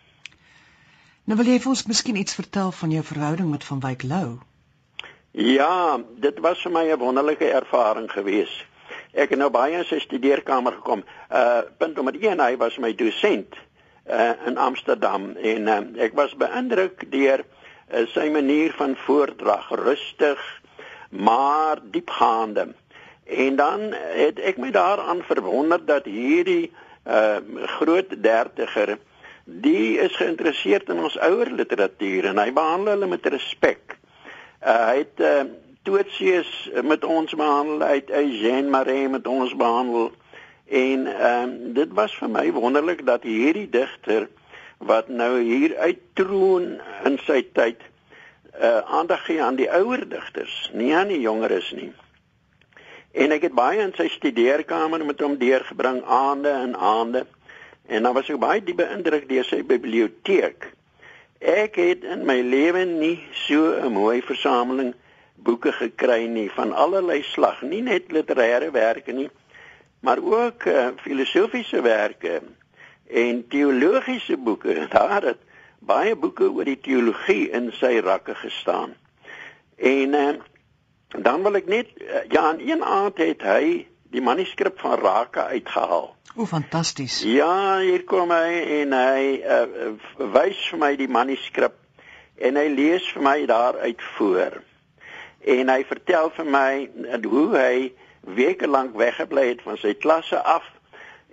[1.29, 4.39] Nou wil jy vir ons miskien iets vertel van jou verhouding met Van Wyk Lou?
[5.37, 8.65] Ja, dit was vir my 'n wonderlike ervaring gewees.
[9.13, 11.03] Ek het nou baie in sy studeerkamer gekom.
[11.29, 13.53] Uh punt nommer 1, hy was my dosent
[14.09, 20.61] uh in Amsterdam en uh, ek was beïndruk deur uh, sy manier van voordrag, rustig
[21.09, 22.73] maar diepgaande.
[23.25, 26.73] En dan het ek my daaraan verwonder dat hierdie
[27.05, 27.37] uh
[27.77, 28.97] groot dertiger
[29.63, 33.97] die is geïnteresseerd in ons ouer literatuur en hy behandel hulle met respek.
[34.61, 35.43] Uh, hy het uh,
[35.87, 40.11] Toetsius met ons behandel, hy het Eugène Marais met ons behandel
[40.69, 41.45] en uh,
[41.79, 44.27] dit was vir my wonderlik dat hierdie digter
[44.77, 47.81] wat nou hier uittroon in sy tyd
[48.61, 51.91] uh, aandag gee aan die ouer digters, nie aan die jongeres nie.
[53.11, 57.25] En ek het baie in sy studeerkamer met hom deurgebring aande en aande.
[57.89, 60.67] En dan was ek baie diep beïndruk deur sy biblioteek.
[61.39, 64.93] Ek het in my lewe nie so 'n mooi versameling
[65.35, 69.29] boeke gekry nie van allerlei slag, nie net literêrewerke nie,
[69.99, 72.41] maar ook uh, filosofiese werke
[73.07, 74.87] en teologiese boeke.
[74.95, 75.41] Daar het
[75.79, 78.93] baie boeke oor die teologie in sy rakke gestaan.
[79.77, 80.35] En uh,
[81.17, 85.43] dan wil ek net uh, ja, aan een aand het hy die manuskrip van Rake
[85.55, 86.18] uitgehaal.
[86.39, 87.17] O, fantasties.
[87.27, 89.89] Ja, hier kom hy en hy uh,
[90.31, 91.75] wys vir my die manuskrip
[92.39, 94.55] en hy lees vir my daaruit voor.
[95.43, 96.69] En hy vertel vir my
[97.25, 97.73] hoe hy
[98.39, 100.63] weke lank weggebly het van sy klasse af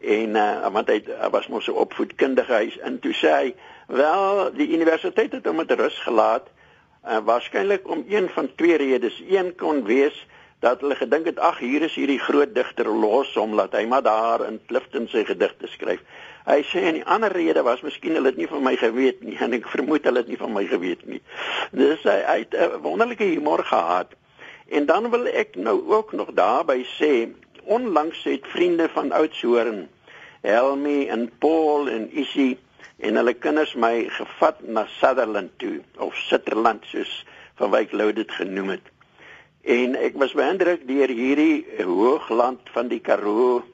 [0.03, 3.55] en uh, want hy, hy was mos 'n opvoedkundige huis en toe sê hy
[3.87, 9.23] wel die universiteit het hom met rus gelaat uh, waarskynlik om een van twee redes
[9.23, 10.19] een kon wees
[10.67, 14.03] dat hulle gedink het ag hier is hierdie groot digter los hom laat hy maar
[14.03, 16.03] daar in Clifton sy gedigte skryf.
[16.47, 19.39] Hy sê en die ander rede was miskien hulle het nie van my geweet nie
[19.47, 21.21] en ek vermoed hulle het nie van my geweet nie.
[21.71, 24.15] Dis hy, hy het 'n wonderlike humor gehad.
[24.67, 27.13] En dan wil ek nou ook nog daarby sê
[27.79, 29.87] onlangs het vriende van Oudtshoorn
[30.43, 32.57] Helmi en Paul en Issy
[32.99, 38.31] en hulle kinders my gevat na Sutherland toe of Sutherland soos van Wyk Lou dit
[38.33, 38.96] genoem het.
[39.67, 43.65] En ek was beïndruk deur hierdie hoogland van die Karoo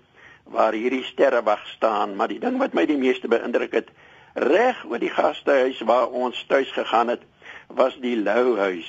[0.48, 3.90] waar hierdie sterrewag staan, maar die ding wat my die meeste beïndruk het,
[4.32, 7.28] reg oor die gastehuis waar ons tuis gegaan het,
[7.68, 8.88] was die Louhuis.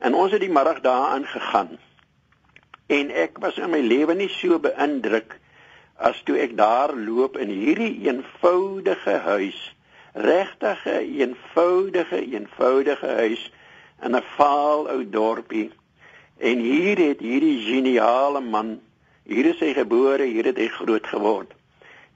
[0.00, 1.76] En ons het die middag daarin gegaan.
[2.88, 5.36] En ek was in my lewe nie so beïndruk
[6.00, 9.60] as toe ek daar loop in hierdie eenvoudige huis,
[10.16, 13.50] regtig 'n eenvoudige, eenvoudige huis
[14.00, 15.72] in 'n vaal ou dorpie
[16.36, 18.80] En hier het hierdie geniale man,
[19.24, 21.54] hier is hy gebore, hier het hy groot geword.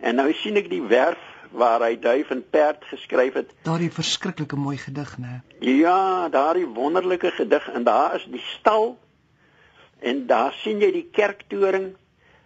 [0.01, 3.55] En nou sien ek die werf waar hy duif en perd geskryf het.
[3.67, 5.41] Daardie verskriklike mooi gedig, né?
[5.65, 8.99] Ja, daardie wonderlike gedig en daar is die stal
[9.99, 11.93] en daar sien jy die kerktoring.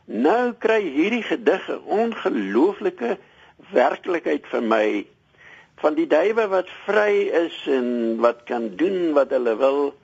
[0.05, 3.19] Nou kry hierdie gedig 'n ongelooflike
[3.73, 5.07] werklikheid vir my
[5.83, 9.95] van die duwe wat vry is en wat kan doen wat hulle wil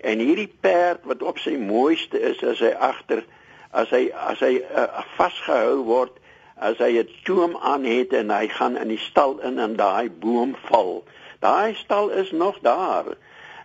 [0.00, 3.24] en hierdie perd wat op sy mooiste is as hy agter
[3.70, 6.16] as hy as hy uh, vasgehou word
[6.60, 10.10] as hy 'n toom aan het en hy gaan in die stal in en daai
[10.10, 11.04] boom val.
[11.40, 13.16] Daai stal is nog daar.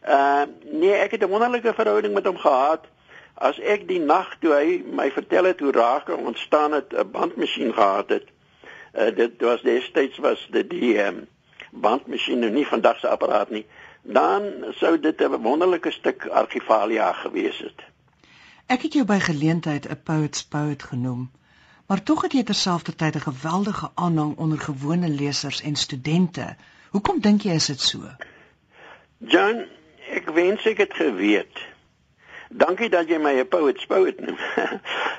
[0.08, 2.86] Uh nee, ek het 'n wonderlike verhouding met hom gehad.
[3.34, 7.74] As ek die nag toe hy my vertel het hoe raak ontstaan het 'n bandmasjien
[7.74, 8.28] gehad het.
[8.94, 11.28] Uh dit was destyds was dit die um,
[11.72, 13.66] bandmasjien nie vandag se apparaat nie.
[14.08, 17.84] Dan sou dit 'n wonderlike stuk argivalia gewees het.
[18.66, 21.32] Ek het jou by geleentheid 'n poet's poet genoem.
[21.86, 26.56] Maar tog het jy terselfdertyd 'n geweldige aanhang onder gewone lesers en studente.
[26.90, 28.00] Hoekom dink jy is dit so?
[29.18, 29.66] John,
[30.10, 31.58] ek wens ek het geweet.
[32.50, 34.38] Dankie dat jy my 'n poet poet noem.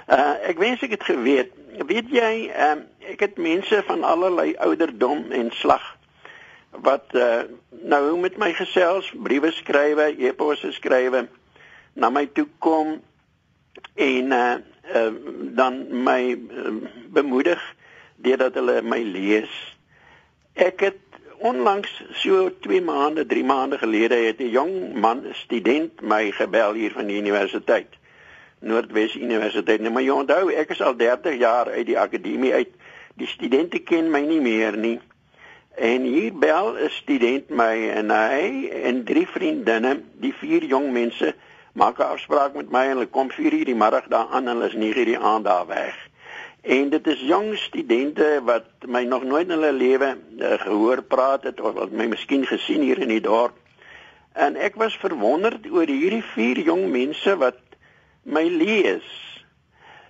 [0.08, 1.50] uh, ek wens ek het geweet.
[1.86, 5.95] Weet jy, um, ek het mense van allerlei ouderdom en slag
[6.82, 11.26] wat uh, nou met my gesels, briewe skrywe, e-posse skrywe
[11.96, 12.98] na my toe kom
[13.94, 14.56] en uh,
[14.94, 15.12] uh,
[15.56, 16.74] dan my uh,
[17.12, 17.62] bemoedig
[18.16, 19.52] deurdat hulle my lees.
[20.54, 21.00] Ek het
[21.44, 26.92] onlangs so 2 maande, 3 maande gelede het 'n jong man, student my gebel hier
[26.92, 27.88] van die universiteit.
[28.58, 29.80] Noordwes Universiteit.
[29.80, 32.68] Nou maar jy onthou, ek is al 30 jaar uit die akademie uit.
[33.14, 35.00] Die studente ken my nie meer nie.
[35.76, 41.34] En hier bel 'n student my en hy en drie vriendinne, die vier jong mense
[41.72, 44.66] maak 'n afspraak met my en hulle kom 4:00 die middag daar aan en hulle
[44.66, 46.08] is 9:00 die aand daar weg.
[46.62, 51.42] En dit is jong studente wat my nog nooit in hulle lewe uh, gehoor praat
[51.42, 53.54] het of wat my miskien gesien hier in die dorp.
[54.32, 57.60] En ek was verwonderd oor hierdie vier jong mense wat
[58.22, 59.06] my lees.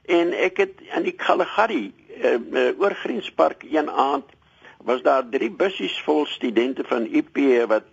[0.04, 4.35] En ek het in die Kalahari uh, uh, oorgrenspark een aand
[4.84, 7.36] was daar drie bussies vol studente van UP
[7.68, 7.84] wat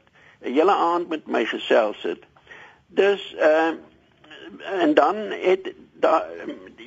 [0.41, 2.23] 'n hele aand met my gesels het.
[2.87, 3.73] Dus uh
[4.63, 6.25] en dan het daar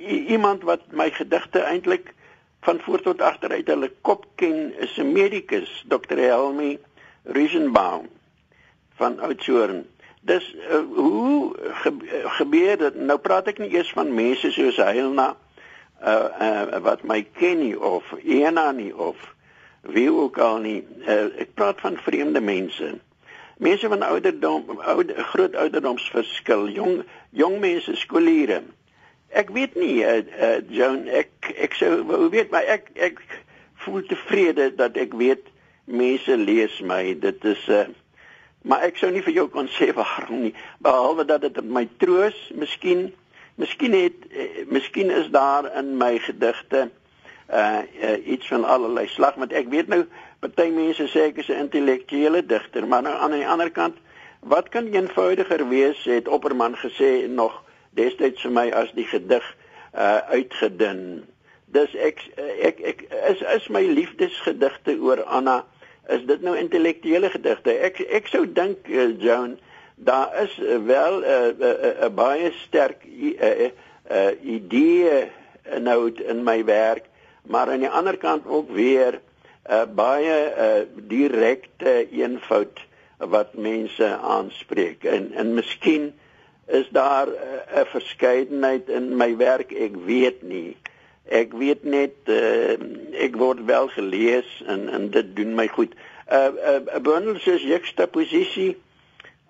[0.06, 2.14] iemand wat my gedigte eintlik
[2.60, 6.16] van voor tot agter uit hulle kop ken is 'n medikus, Dr.
[6.16, 6.78] Helmi
[7.22, 8.08] Riesenbaum
[8.94, 9.86] van Oudtshoorn.
[10.20, 11.56] Dus uh, hoe
[12.24, 12.94] gebeur dit?
[12.94, 15.36] Nou praat ek nie eers van mense soos Heilna
[16.02, 19.34] uh, uh wat my ken nie of Ena nie of
[19.92, 20.80] wie ook al nie.
[21.06, 22.94] Uh, ek praat van vreemde mense.
[23.56, 28.62] Mense van ouderdom oude groot ouderdomsverskil jong jong mense skooliere.
[29.28, 33.22] Ek weet nie uh, uh, Joan ek ek sou wou weet maar ek ek
[33.84, 35.48] voel tevrede dat ek weet
[35.84, 37.14] mense lees my.
[37.20, 37.86] Dit is uh,
[38.66, 40.54] maar ek sou nie vir jou kon sê waarom nie.
[40.82, 43.10] Behalwe dat dit my troos miskien
[43.56, 46.88] miskien het uh, miskien is daar in my gedigte
[47.52, 50.04] uh, uh iets van allerlei slag want ek weet nou
[50.40, 53.96] Party mense sê ek is 'n intellektuele digter, maar nou aan die ander kant,
[54.40, 59.44] wat kan eenvoudiger wees het Opperman gesê nog destyds vir my as die gedig
[59.94, 61.24] uh uitgedun.
[61.72, 62.20] Dis ek
[62.62, 65.64] ek ek is is my liefdesgedigte oor Anna
[66.08, 67.72] is dit nou intellektuele gedigte.
[67.72, 69.56] Ek ek sou dink uh, Joan
[69.96, 73.70] daar is wel 'n uh, uh, uh, baie sterk uh,
[74.10, 75.30] uh, idee
[75.80, 77.08] nou in my werk,
[77.48, 79.20] maar aan die ander kant ook weer
[79.66, 82.80] 'n uh, baie uh, direkte eenvoud
[83.18, 85.04] wat mense aanspreek.
[85.04, 86.12] En en miskien
[86.66, 90.76] is daar 'n uh, verskeidenheid in my werk ek weet nie.
[91.24, 92.78] Ek weet net uh,
[93.12, 95.94] ek word wel gelees en en dit doen my goed.
[95.94, 98.76] 'n uh, 'n uh, bundel soos juxtaposisie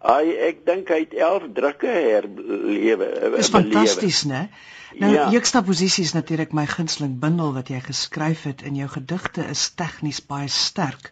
[0.06, 3.08] ai ek dink hy het 11 drukke herlewe
[3.40, 4.46] is fantasties né
[4.98, 5.30] Nou ja.
[5.30, 10.22] juxtaposisie is natuurlik my gunsteling bundel wat jy geskryf het in jou gedigte is tegnies
[10.24, 11.10] baie sterk.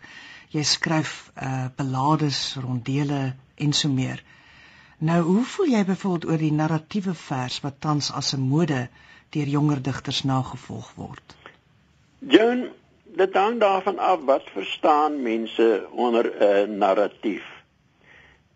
[0.49, 4.23] Jy skryf uh ballades, rondele en so meer.
[4.99, 8.89] Nou hoe voel jy byvoorbeeld oor die narratiewe vers wat tans as 'n mode
[9.37, 11.37] deur jonger digters nagevolg word?
[12.19, 12.69] Joan,
[13.05, 17.45] dit hang daarvan af wat verstaan mense onder 'n uh, narratief.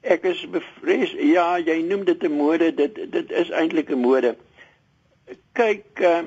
[0.00, 4.36] Ek is bevrees ja, jy noem dit 'n mode, dit dit is eintlik 'n mode
[5.52, 6.22] kyk uh,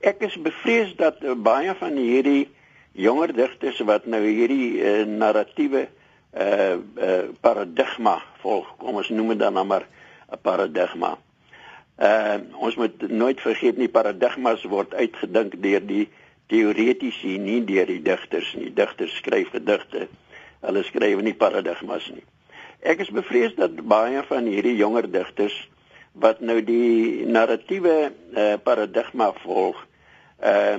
[0.00, 2.48] ek is bevrees dat uh, baie van hierdie
[2.92, 9.42] jonger digters wat nou hierdie uh, narratiewe uh, uh paradigma volg kom ons noem dit
[9.44, 9.86] dan nou maar
[10.30, 11.16] 'n paradigma
[11.98, 16.04] Uh ons moet nooit vergeet nie paradigmas word uitgedink deur die
[16.46, 18.70] teoretici nie deur die digters nie.
[18.70, 20.06] Digters skryf gedigte.
[20.62, 22.22] Hulle skryf nie paradigmas nie.
[22.86, 25.56] Ek is bevrees dat baie van hierdie jonger digters
[26.20, 29.86] wat nou die narratiewe uh, paradigma volg,
[30.42, 30.78] uh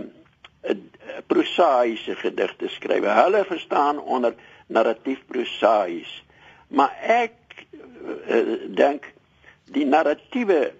[1.32, 3.06] prosaïese gedigte skryf.
[3.08, 4.34] Hulle verstaan onder
[4.68, 6.10] narratief prosaïs.
[6.68, 7.64] Maar ek
[8.28, 9.08] uh, dink
[9.72, 10.74] die narratiewe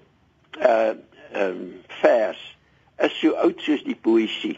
[0.60, 0.96] uh
[1.40, 2.40] um vers
[2.98, 4.58] is so oud soos die poësie.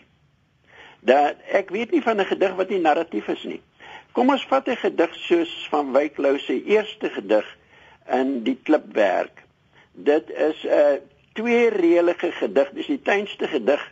[1.03, 3.61] Dat ek weet nie van 'n gedig wat nie narratief is nie.
[4.11, 7.57] Kom ons vat 'n gedig soos van Wyk Lou se eerste gedig
[8.07, 9.43] in die klipwerk.
[9.91, 10.99] Dit is 'n uh,
[11.33, 13.91] twee reëlige gedig, dis die tuinste gedig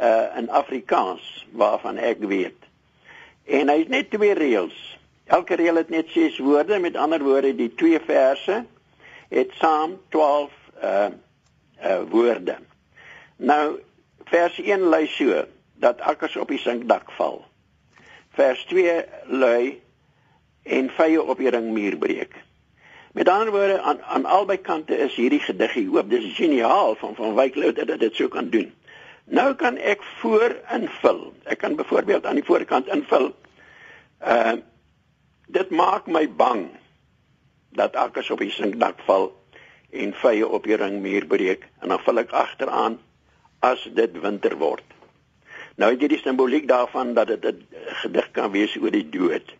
[0.00, 2.56] uh in Afrikaans waarvan ek weet.
[3.44, 4.98] En hy het net twee reëls.
[5.26, 8.64] Elke reël het net 6 woorde, met ander woorde die twee verse
[9.28, 11.06] het saam 12 uh
[11.82, 12.56] uh woorde.
[13.36, 13.80] Nou
[14.24, 17.44] vers 1 lui so dat akkers op die sinkdak val.
[18.30, 19.80] Vers 2 lui
[20.62, 22.34] en vye op die ringmuur breek.
[23.18, 26.10] Met ander woorde aan aan albei kante is hierdie gedig hier oop.
[26.10, 28.68] Dis geniaal van van Wyk Lou dat dit so kan doen.
[29.24, 31.32] Nou kan ek voor invul.
[31.42, 33.32] Ek kan byvoorbeeld aan die voorkant invul.
[34.22, 34.54] Uh
[35.48, 36.68] dit maak my bang
[37.74, 39.32] dat akkers op die sinkdak val
[39.90, 43.00] en vye op die ringmuur breek en dan val ek agteraan
[43.58, 44.84] as dit winter word.
[45.74, 47.66] Nou het jy die simboliek daarvan dat dit 'n
[48.06, 49.58] gedig kan wees oor die dood.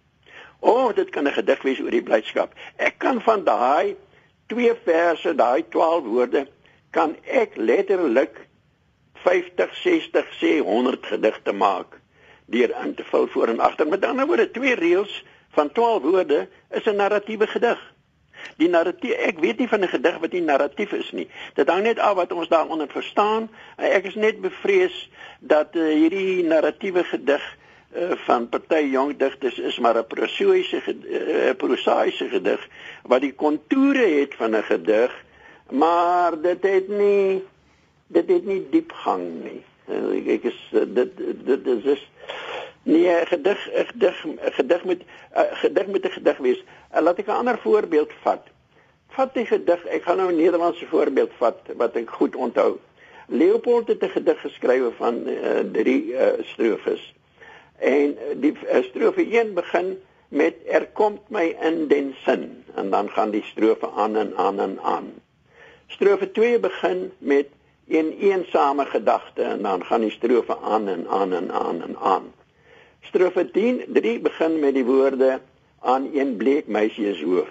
[0.61, 2.53] O, oh, dit kan 'n gedig wees oor die blydskap.
[2.77, 3.97] Ek kan van daai
[4.47, 6.47] twee verse, daai 12 woorde,
[6.91, 8.49] kan ek letterlik
[9.13, 12.01] 50, 60, sê 100 gedigte maak
[12.47, 13.87] deur in te vul voor en agter.
[13.87, 17.95] Met ander woorde, twee reëls van 12 woorde is 'n narratiewe gedig.
[18.57, 21.29] Die narratief, ek weet nie van 'n gedig wat nie narratief is nie.
[21.55, 23.51] Dit hang net af wat ons daaronder verstaan.
[23.77, 27.57] Ek is net bevrees dat uh, hierdie narratiewe gedig
[27.97, 32.69] uh, van party jong digters is maar 'n prosaïese uh, prosaïese gedig
[33.03, 35.25] wat die kontoure het van 'n gedig,
[35.71, 37.45] maar dit het nie
[38.07, 39.65] dit het nie diepgang nie.
[39.89, 41.11] Uh, ek, ek is uh, dit
[41.45, 42.09] dit is is
[42.89, 45.01] Nee, 'n gedig, 'n gedig, 'n gedig met
[45.35, 46.65] 'n gedig met 'n gedig wees.
[46.95, 48.45] Uh, laat ek 'n ander voorbeeld vat.
[49.09, 52.79] Vat die gedig, ek gaan nou 'n Nederlandse voorbeeld vat wat ek goed onthou.
[53.27, 57.15] Leopold het 'n gedig geskryf van uh, drie uh, strofes.
[57.79, 59.99] En die uh, strofe 1 begin
[60.29, 64.61] met er komt my in den sin en dan gaan die strofe aan en aan
[64.61, 65.13] en aan.
[65.87, 67.47] Strofe 2 begin met
[67.89, 72.33] een eensame gedagte en dan gaan die strofe aan en aan en aan en aan.
[73.01, 75.41] Strofe 10 3 begin met die woorde
[75.81, 77.49] aan een bleek meisie se hoof.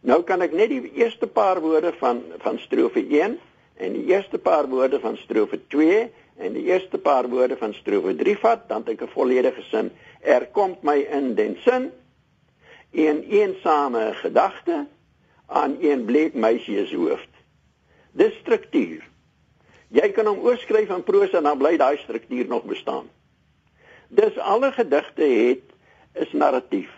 [0.00, 3.38] Nou kan ek net die eerste paar woorde van van strofe 1
[3.76, 8.14] en die eerste paar woorde van strofe 2 en die eerste paar woorde van strofe
[8.16, 9.90] 3 vat, dan het ek 'n volledige sin.
[10.20, 11.90] Er kom my in den sin
[12.90, 14.86] een eensame gedagte
[15.46, 17.26] aan een bleek meisie se hoof.
[18.12, 19.02] Dis struktuur.
[19.88, 23.08] Jy kan hom oorskryf in prosa en dan bly daai struktuur nog bestaan.
[24.08, 25.64] Dis alle gedigte het
[26.12, 26.90] is narratief.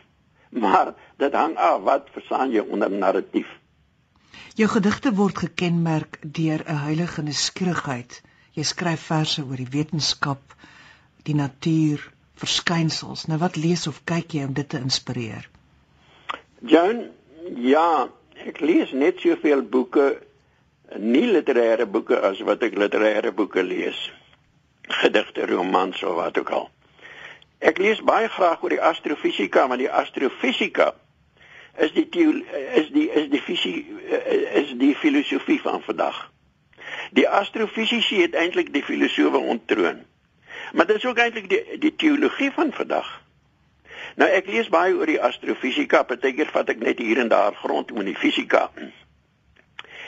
[0.50, 3.46] Maar dit hang af wat verstaan jy onder narratief.
[4.54, 8.22] Jou gedigte word gekenmerk deur 'n heilige nuuskierigheid.
[8.58, 10.56] Jy skryf verse oor die wetenskap,
[11.26, 12.02] die natuur,
[12.40, 13.26] verskynsels.
[13.30, 15.46] Nou wat lees of kyk jy om dit te inspireer?
[16.66, 17.06] Joan,
[17.60, 18.08] ja,
[18.46, 20.08] ek lees net soveel boeke,
[20.98, 24.00] nie literêre boeke as wat ek literêre boeke lees.
[25.00, 26.66] Gedigte, romans of wat ook al.
[27.60, 30.94] Ek lees baie graag oor die astrofisika, want die astrofisika
[31.78, 33.76] is die is die is die fisie
[34.60, 36.18] is die filosofie van vandag.
[37.16, 40.04] Die astrofisici het eintlik die filosofe ontroon.
[40.72, 43.08] Maar dit is ook eintlik die die teologie van vandag.
[44.14, 47.90] Nou ek lees baie oor die astrofisika, partykeer vat ek net hier en daar grond
[47.92, 48.68] oor die fisika.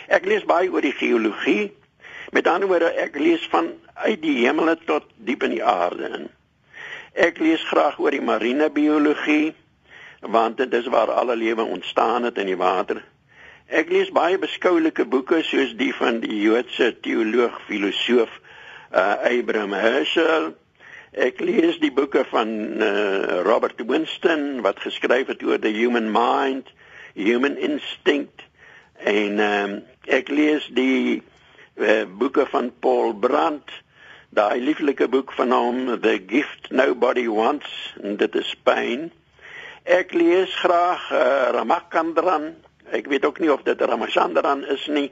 [0.07, 1.73] Ek lees baie oor die geologie.
[2.33, 6.31] Met ander woorde, ek lees van uit die hemele tot diep in die aarde in.
[7.13, 9.53] Ek lees graag oor die marine biologie
[10.23, 13.03] want dit is waar alle lewe ontstaan het in die water.
[13.73, 18.29] Ek lees baie beskoulike boeke soos die van die Joodse teoloog filosoof
[18.93, 20.51] uh, Abraham Herschel.
[21.17, 22.51] Ek lees die boeke van
[22.85, 26.69] uh, Robert Winston wat geskryf het oor the human mind,
[27.17, 28.45] human instinct
[29.09, 29.73] en um,
[30.05, 31.23] ek lees die
[31.81, 33.73] uh, boeke van Paul Brandt
[34.37, 37.73] daai lieflike boek van hom The Gift Nobody Wants
[38.05, 39.09] en dit is pyn.
[39.89, 41.25] Ek lees graag uh,
[41.57, 42.53] Ramachandran.
[42.93, 45.09] Ek weet ook nie of dit Ramachandran is nie,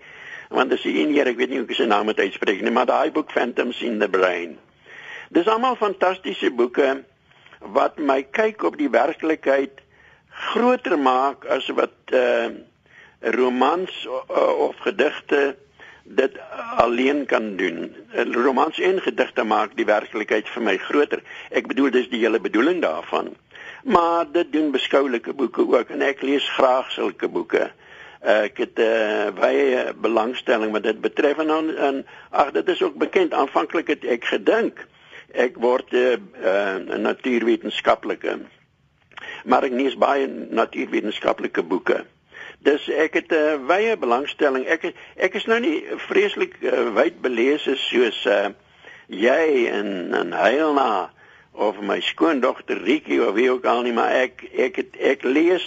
[0.50, 2.88] want dis een hier, ek weet nie hoe ek sy naam moet uitspreek nie, maar
[2.90, 4.58] daai boek Phantoms in the Brain.
[5.30, 7.04] Dis almal fantastiese boeke
[7.76, 9.82] wat my kyk op die werklikheid
[10.50, 12.50] groter maak as wat uh
[13.20, 15.56] romans uh, of gedigte
[16.04, 16.38] dit
[16.76, 17.96] alleen kan doen.
[18.32, 21.20] Romans en gedigte maak die werklikheid vir my groter.
[21.52, 23.34] Ek bedoel dis die hele bedoeling daarvan.
[23.84, 27.70] Maar dit doen beskouelike boeke ook en ek lees graag sulke boeke.
[28.20, 32.82] Ek het 'n uh, eh, baie belangstelling met dit betref en, en ag dit is
[32.82, 34.86] ook bekend aanvanklik het ek gedink
[35.32, 38.38] ek word 'n uh, uh, natuurwetenskaplike
[39.44, 42.04] maar ek lees baie natuurwetenskaplike boeke.
[42.64, 44.66] Dis ek het 'n uh, wye belangstelling.
[44.66, 48.52] Ek ek is nou nie vreeslik uh, wyd belese soos uh,
[49.06, 51.10] jy en en Heilna
[51.52, 55.64] of my skoondogter Rietjie of wie ook al nie, maar ek ek het, ek lees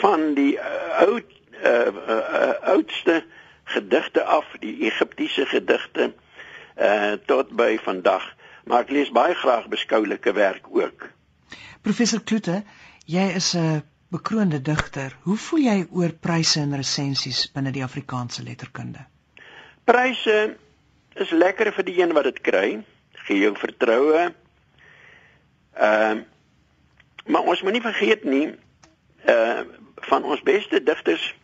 [0.00, 3.24] van die uh, oud uh, uh, oudste
[3.64, 6.12] gedigte af, die Egiptiese gedigte
[6.78, 8.24] uh tot by vandag,
[8.64, 11.08] maar ek lees baie graag beskouelike werk ook.
[11.82, 12.62] Professor Kloete,
[13.08, 15.16] Jy is 'n bekroonde digter.
[15.22, 19.06] Hoe voel jy oor pryse en resensies binne die Afrikaanse letterkunde?
[19.84, 20.56] Pryse
[21.14, 22.84] is lekker vir die een wat dit kry.
[23.24, 24.26] Gee jou vertroue.
[25.78, 26.24] Ehm uh,
[27.28, 28.46] maar ons moenie vergeet nie,
[29.26, 29.60] uh
[30.08, 31.34] van ons beste digters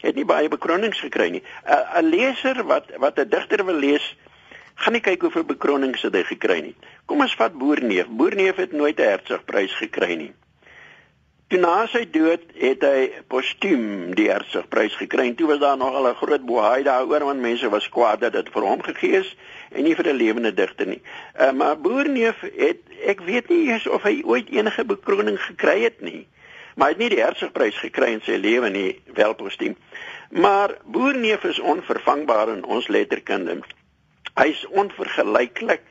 [0.00, 1.42] het nie baie bekronings gekry nie.
[1.42, 4.16] 'n uh, 'n leser wat wat 'n digter wil lees,
[4.74, 6.76] gaan nie kyk hoeveel bekronings hy gekry het nie.
[7.06, 8.06] Kom ons vat Boerneef.
[8.06, 10.32] Boerneef het nooit 'n Hertzogprys gekry nie.
[11.48, 15.30] Toe na sy dood het hy postuum die Hertzogprys gekry.
[15.32, 18.48] Toe was daar nog al 'n groot bohaai daaroor want mense was kwaad dat dit
[18.52, 19.36] vir hom gegee is
[19.72, 21.00] en nie vir 'n lewende digter nie.
[21.40, 26.00] Uh, maar Boerneef het ek weet nie eens of hy ooit enige bekroning gekry het
[26.00, 26.28] nie.
[26.76, 29.76] Maar hy het nie die Hertzogprys gekry in sy lewe nie, wel postuum.
[30.30, 33.60] Maar Boerneef is onvervangbaar in ons letterkunde.
[34.34, 35.82] Hy's onvergelyklik.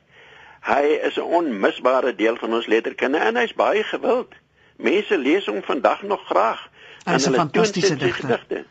[0.62, 4.36] Hy is 'n onmisbare deel van ons letterkunde en hy's baie gewild.
[4.78, 6.70] Mense lees hom vandag nog graag.
[7.06, 8.66] Hy is 'n fantastiese digter.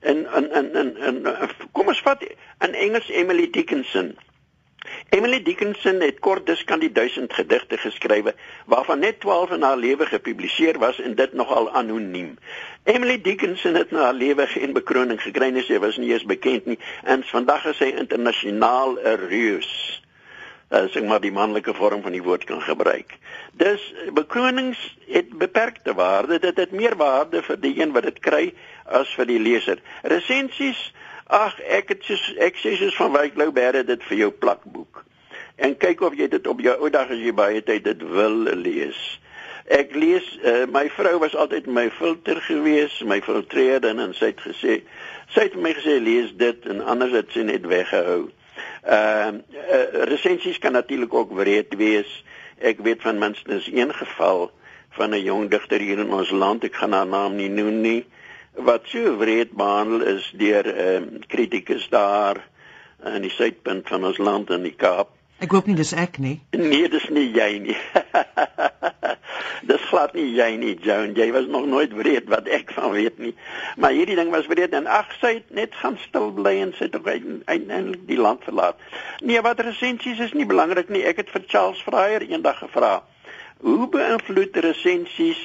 [0.00, 2.22] En en en en, en kom ons vat
[2.64, 4.16] in Engels Emily Dickinson.
[5.08, 8.34] Emily Dickinson het kort dus kan die 1000 gedigte geskrywe
[8.66, 12.38] waarvan net 12 in haar lewe gepubliseer was en dit nogal anoniem.
[12.84, 16.66] Emily Dickinson het na haar lewe geen bekroning gekry nie, sy was nie eens bekend
[16.66, 20.00] nie en vandag is sy internasionaal 'n reus
[20.70, 23.16] as ek maar die manlike vorm van die woord kan gebruik.
[23.58, 23.82] Dus
[24.14, 24.78] bekronings
[25.10, 26.38] het beperkte waarde.
[26.38, 28.44] Dit het meer waarde vir die een wat dit kry
[28.86, 29.82] as vir die leser.
[30.02, 30.78] Resensies,
[31.26, 35.02] ag, ek het soos ek sê soos van Wyk Louberre dit vir jou plakboek.
[35.58, 38.46] En kyk of jy dit op jou ou dag as jy baie tyd dit wil
[38.62, 39.00] lees.
[39.70, 44.42] Ek lees uh, my vrou was altyd my filter gewees, my filtreerder en sy het
[44.46, 44.80] gesê
[45.30, 48.30] sy het my gesê lees dit en anders het sy net weggehou.
[48.82, 52.24] Ehm uh, uh, resensies kan natuurlik ook wreed wees.
[52.58, 54.50] Ek weet van minstens een geval
[54.90, 58.04] van 'n jong digter hier in ons land, ek gaan haar naam nie noem nie,
[58.52, 62.48] wat so wreed behandel is deur 'n uh, kritikus daar
[63.04, 65.08] in die suidpunt van ons land in die Kaap.
[65.40, 66.40] Ek hoop nie dis ek nie.
[66.50, 67.76] Nee, dis nie jy nie.
[69.68, 71.14] dis glad nie jy nie, Joan.
[71.18, 73.34] Jy was nog nooit wreed wat ek van weet nie.
[73.76, 76.88] Maar hierdie ding was wreed en ag, sy het net gaan stil bly en sy
[76.88, 78.80] het ook uiteindelik die land verlaat.
[79.24, 81.04] Nee, wat resensies is nie belangrik nie.
[81.04, 83.00] Ek het vir Charles Fryer eendag gevra,
[83.60, 85.40] hoe beïnvloed resensies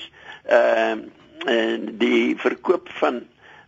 [0.45, 1.07] ehm
[1.45, 3.23] uh, die verkoop van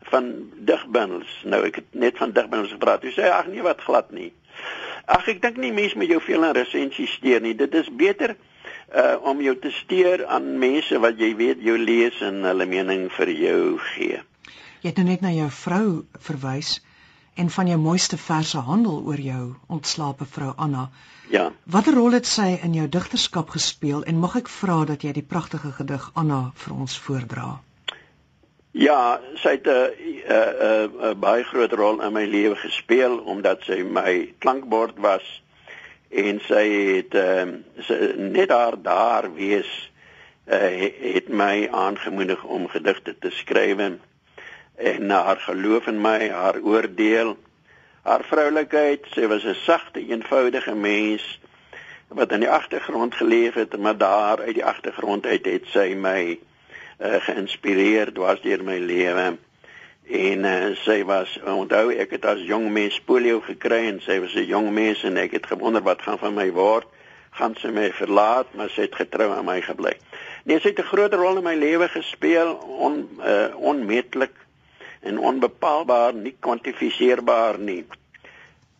[0.09, 0.29] van
[0.65, 1.31] digbundels.
[1.43, 3.03] Nou ek het net van digbundels gepraat.
[3.03, 4.31] Hy sê ag nee, wat glad nie.
[5.05, 7.55] Ag ek dink nie mense moet jou veel aan resensies steur nie.
[7.59, 8.35] Dit is beter
[8.95, 13.09] uh om jou te steur aan mense wat jy weet jou lees en hulle mening
[13.11, 13.61] vir jou
[13.93, 14.21] gee.
[14.81, 15.87] Jy het nou net na jou vrou
[16.19, 16.77] verwys
[17.35, 20.89] en van jou mooiste verse handel oor jou ontslape vrou Anna.
[21.29, 21.51] Ja.
[21.65, 25.25] Watter rol het sy in jou digterskap gespeel en mag ek vra dat jy die
[25.25, 27.57] pragtige gedig Anna vir ons voordra?
[28.77, 29.91] Ja, sy het 'n
[31.11, 35.23] 'n baie groot rol in my lewe gespeel omdat sy my klankbord was
[36.09, 37.53] en sy het ehm
[37.89, 39.91] uh, net daar daar wees
[40.45, 43.77] uh, het my aangemoedig om gedigte te skryf
[44.77, 47.37] en haar geloof in my, haar oordeel,
[48.01, 51.39] haar vroulikheid, sy was 'n sagte, eenvoudige mens
[52.07, 56.39] wat in die agtergrond geleef het, maar daar uit die agtergrond uit het sy my
[56.99, 59.37] uh, geïnspireer dwars deur my lewe.
[60.07, 64.35] En uh, sy was onthou ek het as jong mens polio gekry en sy was
[64.35, 66.87] 'n jong mens en ek het gewonder wat gaan van my word.
[67.31, 69.97] Gaan sy my verlaat, maar sy het getrou aan my gebly.
[70.43, 74.47] Nee, sy het 'n groot rol in my lewe gespeel, on uh, onmetlik.
[74.99, 77.83] en onbepaalbaar, nie kwantifiseerbaar nie.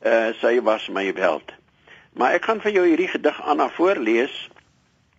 [0.06, 1.54] Uh sy was my wêreld.
[2.18, 4.36] Maar ek gaan vir jou hierdie gedig Anna voorlees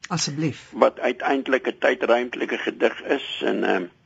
[0.08, 0.68] asseblief.
[0.72, 3.96] Wat uiteindelik 'n tydruimtelike gedig is en ehm uh,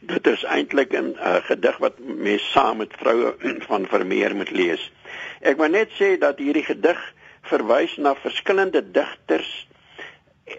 [0.00, 3.34] dit is eintlik 'n uh, gedig wat mens saam met vroue
[3.68, 4.92] van Vermeer moet lees.
[5.40, 7.00] Ek wil net sê dat hierdie gedig
[7.42, 9.68] verwys na verskillende digters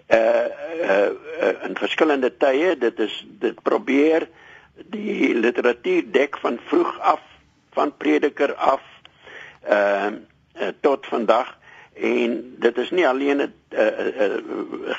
[0.08, 1.10] uh uh,
[1.42, 2.76] uh in verskillende tye.
[2.78, 4.28] Dit is dit probeer
[4.74, 7.20] die literatuur dek van vroeg af
[7.72, 8.80] van prediker af
[9.68, 10.10] uh,
[10.60, 11.58] uh tot vandag
[11.94, 14.40] en dit is nie alleen 'n uh, uh, uh,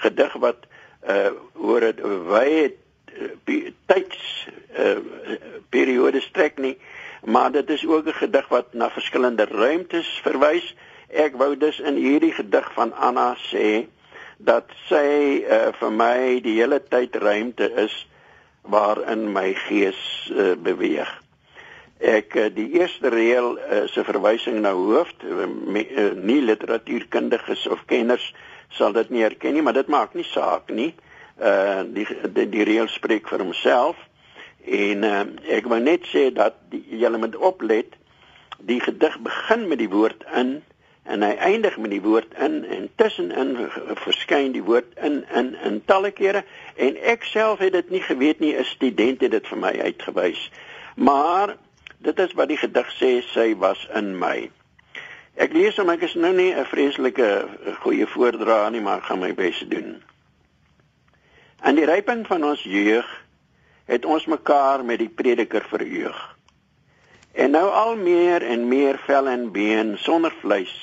[0.03, 0.67] gedig wat
[1.09, 2.82] uh oor 'n wye
[3.89, 4.47] tyds
[4.77, 4.97] uh,
[5.69, 6.77] periode strek nie
[7.23, 10.75] maar dit is ook 'n gedig wat na verskillende ruimtes verwys
[11.07, 13.87] ek wou dus in hierdie gedig van Anna sê
[14.37, 18.07] dat sy uh, vir my die hele tyd ruimte is
[18.61, 21.23] waarin my gees uh, beweeg
[22.03, 23.55] Ek eh, die eerste reël
[23.85, 28.33] is 'n verwysing na hoof, eh, eh, nie literatuurkundiges of kenners
[28.69, 30.91] sal dit nie herken nie, maar dit maak nie saak nie.
[30.97, 33.97] Uh die die, die reël spreek vir homself
[34.63, 37.97] en uh, ek wil net sê dat jy moet oplet.
[38.63, 40.61] Die gedig begin met die woord in
[41.03, 43.57] en hy eindig met die woord in en tussenin
[44.05, 48.39] verskyn die woord in in in talle kere en ek self het dit nie geweet
[48.39, 50.49] nie 'n student het dit vir my uitgewys
[50.95, 51.57] maar
[52.03, 54.49] Dit is wat die gedig sê sy was in my.
[55.39, 57.27] Ek lees hom, ek is nou nie 'n vreeslike
[57.85, 60.03] goeie voordraer nie, maar ek gaan my bes doen.
[61.63, 63.07] In die ryping van ons jeug
[63.87, 66.17] het ons mekaar met die prediker verheug.
[67.31, 70.73] En nou al meer en meer vel en been sonder vleis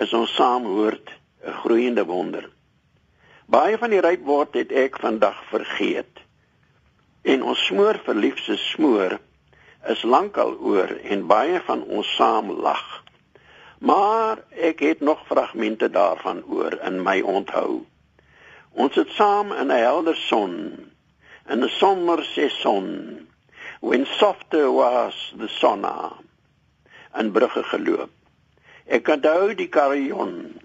[0.00, 1.12] is ons saamhoort
[1.44, 2.48] 'n groeiende wonder.
[3.44, 6.24] Baie van die ryp word het ek vandag vergeet.
[7.22, 9.18] En ons smoor verliefse smoor
[9.88, 13.04] is lankal oor en baie van ons saam lag.
[13.78, 17.84] Maar ek het nog fragmente daarvan oor in my onthou.
[18.72, 20.52] Ons het saam in 'n helder son,
[21.48, 23.28] in 'n sommer seison,
[23.80, 26.12] when softer was the sonna,
[27.18, 28.10] in brugge geloop.
[28.86, 30.60] Ek onthou die karion,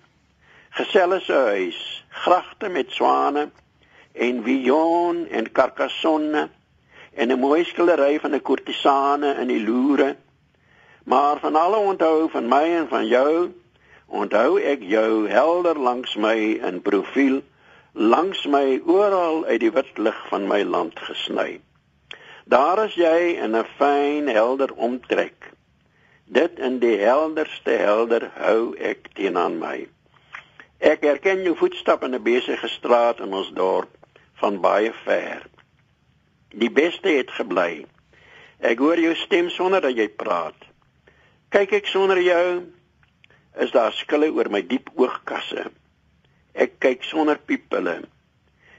[0.70, 3.50] geselles huis, gragte met swane
[4.14, 6.50] en Vion en Carcassonne
[7.14, 10.16] en 'n mooi skildery van 'n kortisane in die loere.
[11.04, 13.52] Maar van alle onthou van my en van jou,
[14.06, 16.38] onthou ek jou helder langs my
[16.70, 17.42] in profiel,
[17.96, 21.62] langs my oral uit die wit lig van my land gesny.
[22.44, 25.52] Daar is jy in 'n fyn helder omtrek.
[26.26, 29.88] Dit in die helderste helder hou ek teen aan my.
[30.80, 33.96] Ek herken jou voetstappe in 'n besige straat in ons dorp
[34.34, 35.48] van baie ver.
[36.50, 37.86] Die beste het gebly.
[38.60, 40.60] Ek hoor jou stem sonder dat jy praat.
[41.50, 42.64] Kyk ek sonder jou
[43.58, 45.72] is daar skille oor my diep oogkasse.
[46.56, 48.00] Ek kyk sonder pupille.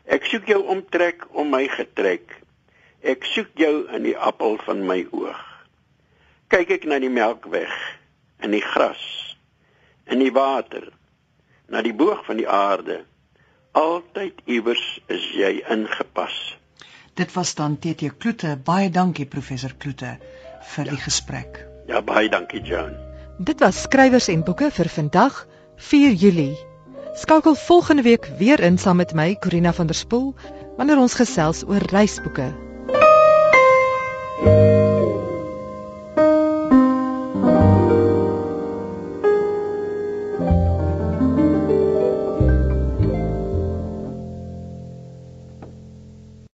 [0.08, 2.32] Ek soek jou omtrek om my getrek.
[3.04, 5.42] Ek soek jou in die appel van my oog.
[6.48, 7.72] Kyk ek na die melkweg,
[8.40, 9.02] in die gras,
[10.06, 10.88] in die water,
[11.68, 13.02] na die boog van die aarde.
[13.76, 16.36] Altyd iewers is jy ingepas.
[17.16, 18.54] Dit was dan TT Kloete.
[18.64, 20.16] Baie dankie professor Kloete
[20.74, 20.90] vir ja.
[20.90, 21.60] die gesprek.
[21.90, 22.96] Ja, baie dankie Joan.
[23.38, 25.44] Dit was skrywers en boeke vir vandag,
[25.76, 26.54] 4 Julie.
[27.16, 30.34] Skakel volgende week weer in saam met my Corina van der Spool
[30.76, 32.54] wanneer ons gesels oor reisboeke.
[34.38, 34.85] Thank you